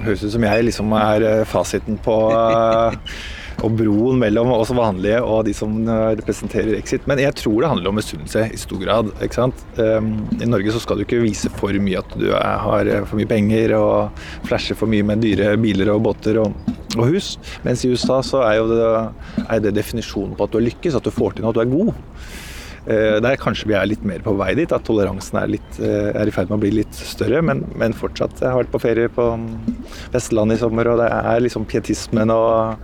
Høres 0.04 0.26
ut 0.26 0.32
som 0.36 0.44
jeg 0.44 0.68
liksom 0.68 0.92
er 0.92 1.44
fasiten 1.48 1.96
på 2.04 2.18
og 3.62 3.76
broen 3.78 4.20
mellom 4.22 4.52
oss 4.54 4.72
vanlige 4.74 5.20
og 5.22 5.44
de 5.48 5.54
som 5.56 5.76
representerer 5.86 6.74
Exit. 6.78 7.06
Men 7.10 7.22
jeg 7.22 7.36
tror 7.38 7.62
det 7.62 7.70
handler 7.70 7.92
om 7.92 7.98
misunnelse 8.00 8.48
i 8.50 8.60
stor 8.60 8.82
grad. 8.82 9.12
ikke 9.24 9.38
sant? 9.38 9.64
Um, 9.78 10.14
I 10.40 10.48
Norge 10.48 10.74
så 10.74 10.82
skal 10.82 10.98
du 10.98 11.06
ikke 11.06 11.22
vise 11.22 11.52
for 11.58 11.76
mye 11.80 12.00
at 12.00 12.16
du 12.18 12.30
har 12.34 12.90
for 13.08 13.20
mye 13.20 13.30
penger 13.30 13.76
og 13.78 14.24
flashe 14.48 14.76
for 14.78 14.90
mye 14.90 15.06
med 15.06 15.22
dyre 15.24 15.54
biler 15.60 15.92
og 15.94 16.02
båter. 16.08 16.42
og 16.42 16.74
og 16.98 17.10
hus. 17.10 17.34
Mens 17.64 17.84
i 17.84 17.90
USA 17.92 18.20
så 18.22 18.42
er 18.46 18.58
jo 18.60 18.66
det, 18.70 18.88
er 19.48 19.62
det 19.64 19.74
definisjonen 19.74 20.36
på 20.38 20.46
at 20.46 20.52
du 20.52 20.60
har 20.60 20.68
lykkes, 20.68 20.98
at 20.98 21.06
du 21.06 21.14
får 21.14 21.36
til 21.36 21.46
noe, 21.46 21.54
at 21.54 21.58
du 21.58 21.64
er 21.64 21.72
god. 21.72 21.94
Eh, 22.84 23.16
der 23.24 23.40
kanskje 23.40 23.70
vi 23.70 23.76
er 23.78 23.88
litt 23.88 24.04
mer 24.04 24.20
på 24.24 24.34
vei 24.36 24.52
dit, 24.58 24.72
at 24.74 24.84
toleransen 24.86 25.40
er, 25.40 25.54
litt, 25.56 25.80
eh, 25.80 26.12
er 26.12 26.28
i 26.28 26.34
ferd 26.34 26.50
med 26.50 26.58
å 26.58 26.64
bli 26.66 26.74
litt 26.82 26.98
større. 26.98 27.40
Men, 27.46 27.64
men, 27.80 27.96
fortsatt. 27.96 28.36
Jeg 28.42 28.50
har 28.50 28.60
vært 28.60 28.74
på 28.74 28.82
ferie 28.82 29.12
på 29.12 29.30
Vestlandet 30.14 30.60
i 30.60 30.64
sommer, 30.64 30.92
og 30.92 31.02
det 31.02 31.10
er 31.10 31.44
liksom 31.44 31.66
pietismen 31.70 32.32
og 32.34 32.76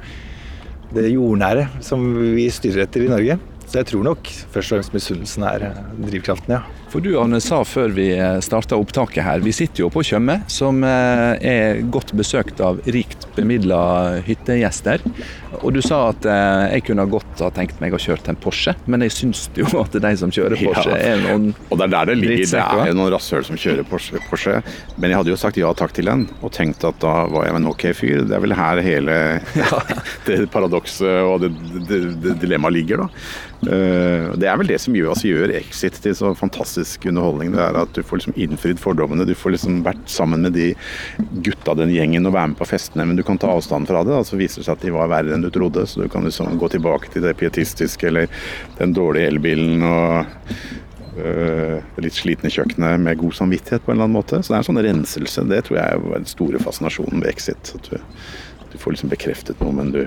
det 0.94 1.08
jordnære 1.12 1.68
som 1.84 2.02
vi 2.34 2.48
styrer 2.52 2.84
etter 2.86 3.06
i 3.06 3.10
Norge. 3.10 3.38
Så 3.70 3.78
jeg 3.80 3.90
tror 3.92 4.02
nok 4.08 4.30
først 4.50 4.72
og 4.72 4.80
fremst 4.80 4.94
misunnelsen 4.96 5.46
er 5.46 5.68
drivkraften, 6.02 6.56
ja. 6.56 6.79
For 6.90 6.98
du 6.98 7.12
Arne 7.20 7.38
sa 7.38 7.60
før 7.62 7.92
vi 7.94 8.08
eh, 8.16 8.40
starta 8.42 8.74
opptaket 8.74 9.22
her, 9.22 9.42
vi 9.44 9.52
sitter 9.54 9.84
jo 9.84 9.90
på 9.94 10.02
Tjøme, 10.06 10.40
som 10.50 10.82
eh, 10.82 11.36
er 11.38 11.82
godt 11.86 12.10
besøkt 12.18 12.58
av 12.66 12.80
rikt 12.90 13.28
bemidla 13.36 14.18
hyttegjester. 14.26 15.04
Og 15.60 15.76
du 15.76 15.80
sa 15.84 16.00
at 16.10 16.24
jeg 16.24 16.84
kunne 16.86 17.04
godt 17.10 17.42
ha 17.42 17.50
tenkt 17.54 17.78
meg 17.82 17.94
å 17.94 17.98
kjøre 18.00 18.24
til 18.24 18.32
en 18.32 18.38
Porsche, 18.42 18.74
men 18.90 19.04
jeg 19.06 19.14
syns 19.14 19.44
jo 19.58 19.68
at 19.82 19.94
de 20.02 20.12
som 20.18 20.32
kjører 20.34 20.58
Porsche, 20.58 20.96
ja. 20.96 21.12
er 21.14 21.22
noen 21.22 21.52
Og 21.68 21.78
det 21.78 21.86
er 21.86 21.92
der 21.94 22.10
det 22.10 22.16
ligger. 22.22 22.50
Det 22.50 22.88
er 22.88 22.98
noen 22.98 23.12
rasshøl 23.14 23.46
som 23.46 23.60
kjører 23.60 23.86
Porsche, 23.86 24.22
Porsche, 24.30 24.56
Men 24.96 25.12
jeg 25.12 25.20
hadde 25.20 25.34
jo 25.34 25.38
sagt 25.38 25.60
ja 25.60 25.70
takk 25.76 25.94
til 25.94 26.10
den, 26.10 26.26
og 26.40 26.54
tenkt 26.56 26.82
at 26.86 26.98
da 27.02 27.14
var 27.30 27.46
jeg 27.46 27.58
en 27.60 27.70
ok 27.70 27.86
fyr. 27.94 28.24
Det 28.26 28.34
er 28.34 28.42
vel 28.42 28.56
her 28.58 28.82
hele 28.82 29.20
ja. 29.58 29.84
det 30.26 30.40
paradokset 30.50 31.22
og 31.22 31.44
det, 31.44 31.52
det, 31.86 32.02
det 32.24 32.36
dilemmaet 32.42 32.78
ligger, 32.80 33.06
da. 33.06 33.48
Eh, 33.60 34.30
det 34.40 34.48
er 34.48 34.56
vel 34.56 34.70
det 34.70 34.78
som 34.80 34.94
gjør, 34.96 35.10
altså, 35.12 35.28
gjør 35.28 35.52
Exit 35.58 35.98
til 36.00 36.14
så 36.16 36.32
fantastisk 36.38 36.79
underholdning. 37.10 37.52
Det 37.54 37.62
er 37.64 37.78
at 37.80 37.94
du 37.96 38.02
får 38.06 38.20
liksom 38.20 38.36
innfridd 38.40 38.80
fordommene. 38.82 39.26
Du 39.28 39.34
får 39.38 39.54
liksom 39.56 39.80
vært 39.86 40.02
sammen 40.10 40.44
med 40.46 40.56
de 40.56 40.70
gutta, 41.44 41.74
den 41.78 41.92
gjengen, 41.94 42.28
og 42.28 42.36
være 42.36 42.52
med 42.52 42.60
på 42.60 42.68
festene. 42.70 43.06
Men 43.08 43.18
du 43.18 43.24
kan 43.26 43.40
ta 43.40 43.52
avstand 43.54 43.90
fra 43.90 44.04
det. 44.06 44.18
Så 44.28 44.38
viser 44.40 44.62
det 44.62 44.68
seg 44.68 44.78
at 44.78 44.86
de 44.86 44.94
var 44.94 45.10
verre 45.12 45.34
enn 45.36 45.44
du 45.44 45.50
trodde. 45.54 45.86
Så 45.86 46.04
du 46.04 46.08
kan 46.12 46.26
liksom 46.26 46.58
gå 46.60 46.70
tilbake 46.72 47.12
til 47.12 47.26
det 47.26 47.36
pietistiske 47.40 48.10
eller 48.10 48.30
den 48.78 48.94
dårlige 48.96 49.32
elbilen 49.32 49.84
og 49.86 50.26
øh, 51.20 51.76
det 51.96 52.06
litt 52.06 52.18
slitne 52.18 52.52
kjøkkenet 52.52 53.02
med 53.02 53.20
god 53.20 53.36
samvittighet 53.40 53.84
på 53.84 53.92
en 53.92 53.98
eller 53.98 54.08
annen 54.10 54.18
måte. 54.20 54.40
Så 54.40 54.52
det 54.52 54.58
er 54.58 54.64
en 54.64 54.70
sånn 54.72 54.84
renselse. 54.88 55.46
Det 55.50 55.64
tror 55.66 55.80
jeg 55.80 56.00
er 56.00 56.18
den 56.18 56.30
store 56.30 56.62
fascinasjonen 56.62 57.24
ved 57.24 57.32
Exit. 57.32 57.74
At 57.76 57.92
du, 57.92 58.26
du 58.72 58.78
får 58.80 58.96
liksom 58.96 59.12
bekreftet 59.12 59.62
noe, 59.64 59.76
men 59.76 59.94
du 59.94 60.04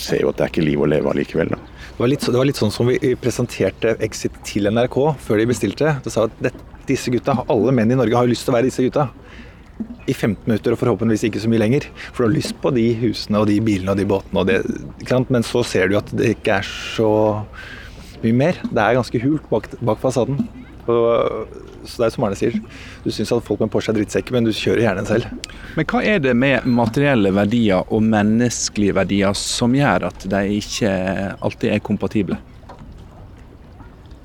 ser 0.00 0.22
jo 0.22 0.30
at 0.30 0.38
det 0.38 0.46
er 0.46 0.52
ikke 0.54 0.64
liv 0.64 0.80
å 0.80 0.88
leve 0.88 1.12
allikevel. 1.12 1.54
da. 1.54 1.60
Det 2.00 2.04
var, 2.06 2.08
litt, 2.08 2.22
det 2.32 2.38
var 2.40 2.46
litt 2.48 2.56
sånn 2.56 2.70
som 2.72 2.88
vi 2.88 3.10
presenterte 3.20 3.90
Exit 4.00 4.38
til 4.48 4.70
NRK 4.72 4.94
før 5.20 5.36
de 5.36 5.44
bestilte. 5.50 5.90
Det 6.00 6.08
sa 6.08 6.22
at 6.30 6.38
det, 6.40 6.54
disse 6.88 7.12
gutta, 7.12 7.34
alle 7.52 7.74
menn 7.76 7.92
i 7.92 7.98
Norge 7.98 8.16
har 8.16 8.30
lyst 8.30 8.46
til 8.46 8.54
å 8.54 8.56
være 8.56 8.70
disse 8.70 8.86
gutta. 8.86 9.04
I 10.08 10.14
15 10.14 10.48
minutter, 10.48 10.72
og 10.72 10.80
forhåpentligvis 10.80 11.26
ikke 11.28 11.42
så 11.44 11.50
mye 11.52 11.60
lenger. 11.60 11.90
For 12.06 12.24
du 12.24 12.30
har 12.30 12.38
lyst 12.38 12.56
på 12.62 12.72
de 12.72 12.86
husene 13.02 13.42
og 13.42 13.50
de 13.52 13.58
bilene 13.66 13.92
og 13.92 14.00
de 14.00 14.08
båtene 14.08 14.40
og 14.40 14.48
det. 14.48 14.62
Men 15.28 15.44
så 15.44 15.60
ser 15.60 15.92
du 15.92 15.98
at 16.00 16.08
det 16.16 16.38
ikke 16.38 16.62
er 16.62 16.70
så 16.70 17.10
mye 18.24 18.38
mer. 18.46 18.64
Det 18.64 18.80
er 18.80 18.96
ganske 18.96 19.20
hult 19.26 19.52
bak, 19.52 19.68
bak 19.84 20.00
fasaden. 20.00 20.40
Og, 20.90 21.56
så 21.86 22.02
det 22.02 22.08
er 22.08 22.14
som 22.14 22.26
Arne 22.26 22.38
sier, 22.38 22.58
du 23.04 23.10
syns 23.14 23.32
at 23.34 23.46
folk 23.46 23.62
med 23.62 23.72
Porsche 23.72 23.94
er 23.94 24.00
drittsekker, 24.00 24.36
men 24.36 24.46
du 24.46 24.52
kjører 24.54 24.84
gjerne 24.84 25.04
en 25.04 25.08
selv. 25.08 25.50
Men 25.78 25.88
hva 25.90 26.04
er 26.04 26.22
det 26.24 26.36
med 26.36 26.68
materielle 26.68 27.32
verdier 27.34 27.88
og 27.88 28.04
menneskelige 28.04 28.96
verdier 29.00 29.36
som 29.38 29.74
gjør 29.76 30.10
at 30.10 30.28
de 30.30 30.44
ikke 30.60 30.94
alltid 31.40 31.76
er 31.76 31.84
kompatible? 31.84 32.40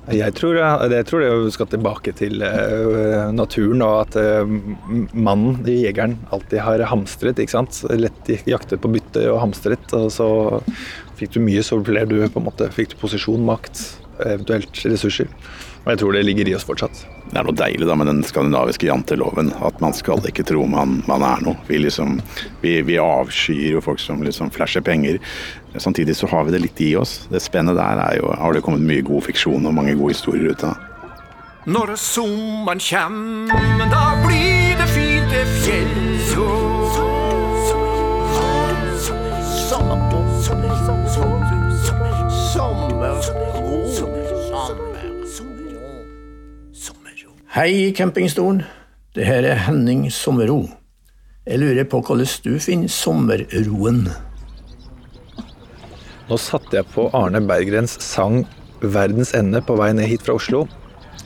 Jeg 0.06 0.36
tror, 0.38 0.54
jeg 0.86 1.06
tror 1.08 1.22
det 1.24 1.52
skal 1.56 1.66
tilbake 1.66 2.12
til 2.14 2.38
uh, 2.38 3.32
naturen, 3.34 3.82
og 3.82 4.04
at 4.04 4.18
uh, 4.22 4.46
mannen, 5.10 5.56
jegeren, 5.66 6.14
alltid 6.30 6.62
har 6.62 6.84
hamstret. 6.92 7.40
ikke 7.42 7.56
sant? 7.56 7.80
Lett 7.90 8.30
jaktet 8.46 8.82
på 8.82 8.92
bytte 8.94 9.24
og 9.32 9.40
hamstret. 9.42 9.82
Og 9.98 10.12
så 10.14 10.28
fikk 11.18 11.34
du 11.34 11.40
mye, 11.42 11.64
så 11.66 11.80
ble 11.82 12.04
du 12.06 12.20
på 12.22 12.38
en 12.38 12.46
måte, 12.46 12.70
fikk 12.74 12.94
du 12.94 13.00
posisjon, 13.00 13.42
makt, 13.48 13.82
eventuelt 14.22 14.84
ressurser. 14.86 15.32
Og 15.86 15.92
jeg 15.92 16.00
tror 16.00 16.16
det 16.16 16.24
ligger 16.26 16.48
i 16.50 16.54
oss 16.56 16.64
fortsatt. 16.66 17.04
Det 17.30 17.38
er 17.38 17.46
noe 17.46 17.54
deilig 17.54 17.86
da 17.86 17.94
med 17.94 18.08
den 18.10 18.24
skandinaviske 18.26 18.88
janteloven. 18.88 19.52
At 19.62 19.78
man 19.78 19.94
skal 19.94 20.24
ikke 20.26 20.42
tro 20.48 20.64
man, 20.66 20.96
man 21.06 21.22
er 21.22 21.44
noe. 21.46 21.60
Vi, 21.68 21.78
liksom, 21.78 22.18
vi, 22.64 22.80
vi, 22.88 22.96
avskyr 22.98 23.76
jo 23.76 23.84
folk 23.84 24.02
som 24.02 24.24
liksom 24.26 24.50
flasher 24.50 24.82
penger. 24.82 25.20
Samtidig 25.78 26.16
så 26.18 26.26
har 26.32 26.48
vi 26.48 26.56
det 26.56 26.64
litt 26.64 26.82
i 26.82 26.90
oss. 26.98 27.20
Det 27.30 27.38
spennet 27.44 27.78
der 27.78 28.02
er 28.02 28.18
jo, 28.18 28.34
har 28.34 28.58
det 28.58 28.64
kommet 28.66 28.82
mye 28.82 29.06
god 29.06 29.28
fiksjon 29.28 29.62
og 29.62 29.78
mange 29.78 29.94
gode 29.94 30.16
historier 30.16 30.50
ut 30.50 30.66
av. 30.66 30.82
Når 31.70 31.94
sommeren 32.02 32.82
kjem, 32.82 33.46
da 33.86 34.06
blir 34.26 34.74
det 34.82 34.90
fint 34.90 35.30
det 35.30 35.46
fjell. 35.62 35.96
Hei, 47.56 47.94
campingstolen. 47.96 48.58
Det 49.16 49.24
her 49.24 49.46
er 49.48 49.62
Henning 49.64 50.02
Sommerro. 50.12 50.58
Jeg 51.48 51.62
lurer 51.62 51.86
på 51.88 52.02
hvordan 52.04 52.28
du 52.44 52.58
finner 52.60 52.92
sommerroen? 52.92 54.02
Nå 56.28 56.36
satte 56.36 56.76
jeg 56.76 56.90
på 56.92 57.06
Arne 57.16 57.40
Berggrens 57.48 57.96
sang 58.04 58.42
'Verdens 58.82 59.32
ende' 59.40 59.64
på 59.64 59.78
vei 59.80 59.88
ned 59.96 60.04
hit 60.04 60.28
fra 60.28 60.36
Oslo. 60.36 60.66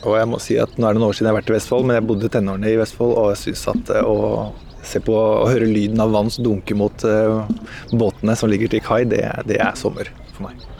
Og 0.05 0.15
jeg 0.21 0.31
må 0.31 0.39
si 0.39 0.55
at 0.55 0.79
Nå 0.79 0.87
er 0.87 0.93
det 0.93 1.01
noen 1.01 1.09
år 1.09 1.19
siden 1.19 1.27
jeg 1.27 1.33
har 1.35 1.41
vært 1.41 1.51
i 1.51 1.57
Vestfold, 1.57 1.85
men 1.85 1.99
jeg 1.99 2.07
bodde 2.07 2.31
tenårene 2.31 2.71
i 2.71 2.79
Vestfold, 2.79 3.11
og 3.11 3.29
jeg 3.33 3.43
syns 3.43 3.67
at 3.75 3.95
eh, 3.97 4.07
å 4.07 4.53
se 4.87 5.03
på 5.03 5.11
og 5.11 5.49
høre 5.51 5.67
lyden 5.67 5.99
av 5.99 6.15
vann 6.15 6.31
dunke 6.31 6.79
mot 6.79 7.03
uh, 7.03 7.43
båtene 7.91 8.39
som 8.39 8.47
ligger 8.47 8.71
til 8.71 8.87
kai, 8.87 9.03
det, 9.03 9.25
det 9.51 9.59
er 9.59 9.75
sommer 9.75 10.07
for 10.31 10.47
meg. 10.47 10.70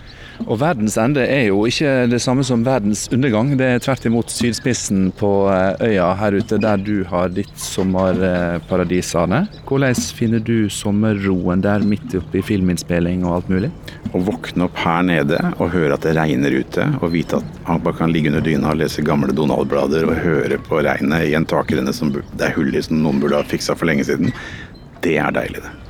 Og 0.48 0.60
verdens 0.62 0.98
ende 1.00 1.24
er 1.26 1.48
jo 1.50 1.64
ikke 1.70 2.08
det 2.12 2.22
samme 2.24 2.44
som 2.48 2.64
verdens 2.66 3.06
undergang. 3.14 3.54
Det 3.60 3.68
er 3.68 3.84
tvert 3.84 4.06
imot 4.10 4.32
sydspissen 4.34 5.10
på 5.18 5.32
eh, 5.54 5.92
øya 5.92 6.12
her 6.20 6.38
ute, 6.38 6.60
der 6.62 6.82
du 6.82 7.04
har 7.10 7.32
ditt 7.34 7.52
sommerparadis, 7.60 9.14
Arne. 9.20 9.44
Hvordan 9.70 9.98
finner 10.18 10.44
du 10.44 10.70
sommerroen 10.72 11.64
der 11.66 11.86
midt 11.88 12.16
oppi 12.18 12.44
filminnspilling 12.46 13.26
og 13.26 13.38
alt 13.40 13.52
mulig? 13.54 13.72
Å 14.12 14.24
våkne 14.28 14.68
opp 14.68 14.80
her 14.82 15.06
nede 15.08 15.40
og 15.58 15.72
høre 15.76 15.96
at 15.96 16.08
det 16.08 16.16
regner 16.18 16.58
ute, 16.58 16.88
og 17.02 17.14
vite 17.16 17.40
at 17.40 17.62
han 17.70 17.84
bare 17.84 18.02
kan 18.02 18.14
ligge 18.14 18.32
under 18.32 18.44
dyna 18.46 18.74
og 18.74 18.82
lese 18.82 19.06
gamle 19.06 19.36
Donald-blader 19.36 20.08
og 20.10 20.20
høre 20.26 20.60
på 20.66 20.82
regnet 20.86 21.30
i 21.30 21.38
en 21.38 21.48
takrenne 21.48 21.94
som 21.96 22.12
det 22.12 22.48
er 22.48 22.56
hull 22.58 22.74
i 22.76 22.84
som 22.84 23.00
noen 23.02 23.22
burde 23.22 23.40
ha 23.40 23.48
fiksa 23.48 23.78
for 23.78 23.90
lenge 23.90 24.08
siden, 24.08 24.34
det 25.02 25.18
er 25.22 25.34
deilig, 25.34 25.64
det. 25.64 25.81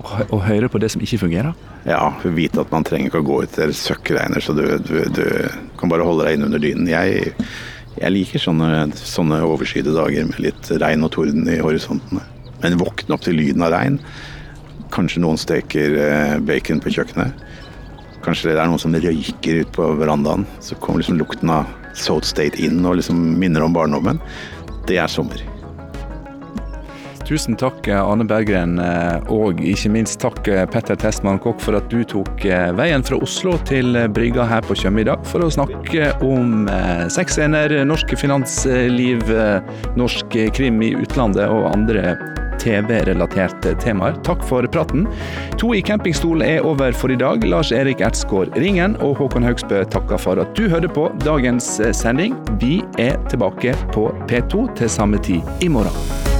Å 0.00 0.38
høre 0.40 0.68
på 0.72 0.80
det 0.80 0.88
som 0.92 1.02
ikke 1.04 1.20
fungerer? 1.20 1.56
Ja, 1.84 2.06
vite 2.24 2.62
at 2.62 2.72
man 2.72 2.86
trenger 2.88 3.10
ikke 3.10 3.20
å 3.20 3.26
gå 3.26 3.36
ut 3.44 3.56
der 3.58 3.72
søkkregner, 3.76 4.40
så 4.40 4.54
du, 4.56 4.64
du, 4.80 4.96
du, 5.12 5.24
kan 5.80 5.92
bare 5.92 6.06
holde 6.06 6.26
deg 6.26 6.38
inne 6.38 6.48
under 6.48 6.62
dynen. 6.62 6.88
Jeg, 6.88 7.34
jeg 7.98 8.14
liker 8.14 8.42
sånne, 8.42 8.88
sånne 8.96 9.42
overskyede 9.44 9.94
dager 9.96 10.28
med 10.28 10.40
litt 10.40 10.72
regn 10.80 11.04
og 11.04 11.12
torden 11.16 11.48
i 11.52 11.60
horisontene. 11.60 12.24
Men 12.60 12.80
våkne 12.80 13.16
opp 13.16 13.24
til 13.24 13.36
lyden 13.40 13.64
av 13.66 13.74
regn. 13.76 14.00
Kanskje 14.92 15.22
noen 15.22 15.40
steker 15.40 15.96
eh, 16.02 16.36
bacon 16.44 16.82
på 16.82 16.92
kjøkkenet. 16.96 17.46
Kanskje 18.24 18.50
det 18.50 18.58
er 18.60 18.68
noen 18.68 18.80
som 18.80 18.96
røyker 18.96 19.62
ut 19.62 19.72
på 19.76 19.92
verandaen. 20.00 20.48
Så 20.64 20.80
kommer 20.80 21.00
liksom 21.04 21.20
lukten 21.20 21.52
av 21.52 21.68
South 21.96 22.28
State 22.28 22.60
inn 22.60 22.84
og 22.84 22.98
liksom 23.00 23.20
minner 23.40 23.64
om 23.64 23.76
barndommen. 23.76 24.20
Det 24.88 25.00
er 25.00 25.12
sommer. 25.12 25.44
Tusen 27.30 27.54
takk, 27.54 27.86
Ane 27.86 28.24
Berggren, 28.26 28.72
eh, 28.82 29.28
og 29.30 29.60
ikke 29.62 29.92
minst 29.94 30.16
takk, 30.18 30.40
eh, 30.50 30.64
Petter 30.66 30.96
Testmann 30.98 31.38
Kokk, 31.38 31.60
for 31.62 31.78
at 31.78 31.84
du 31.86 32.00
tok 32.02 32.42
eh, 32.42 32.72
veien 32.74 33.04
fra 33.06 33.20
Oslo 33.22 33.52
til 33.68 33.94
brygga 34.10 34.48
her 34.50 34.64
på 34.66 34.74
Tjøme 34.74 35.04
i 35.04 35.06
dag 35.06 35.22
for 35.30 35.46
å 35.46 35.50
snakke 35.54 36.08
om 36.26 36.66
sexscener, 37.06 37.70
norsk 37.86 38.16
finansliv, 38.18 39.22
norsk 39.94 40.34
krim 40.56 40.82
i 40.82 40.90
utlandet 40.98 41.46
og 41.46 41.68
andre 41.70 42.16
TV-relaterte 42.58 43.76
temaer. 43.78 44.18
Takk 44.26 44.42
for 44.48 44.66
praten. 44.74 45.06
To 45.62 45.70
i 45.78 45.84
campingstol 45.86 46.42
er 46.42 46.66
over 46.66 46.90
for 46.98 47.14
i 47.14 47.20
dag. 47.20 47.46
Lars 47.46 47.70
Erik 47.70 48.02
Ertsgaard 48.02 48.58
Ringen 48.58 48.98
og 49.06 49.20
Håkon 49.22 49.46
Haugsbø 49.46 49.84
takker 49.94 50.18
for 50.18 50.42
at 50.42 50.58
du 50.58 50.66
hørte 50.66 50.90
på 50.90 51.06
dagens 51.22 51.76
sending. 51.94 52.34
Vi 52.58 52.80
er 52.98 53.22
tilbake 53.30 53.78
på 53.94 54.10
P2 54.26 54.66
til 54.82 54.92
samme 54.98 55.22
tid 55.22 55.62
i 55.62 55.70
morgen. 55.70 56.39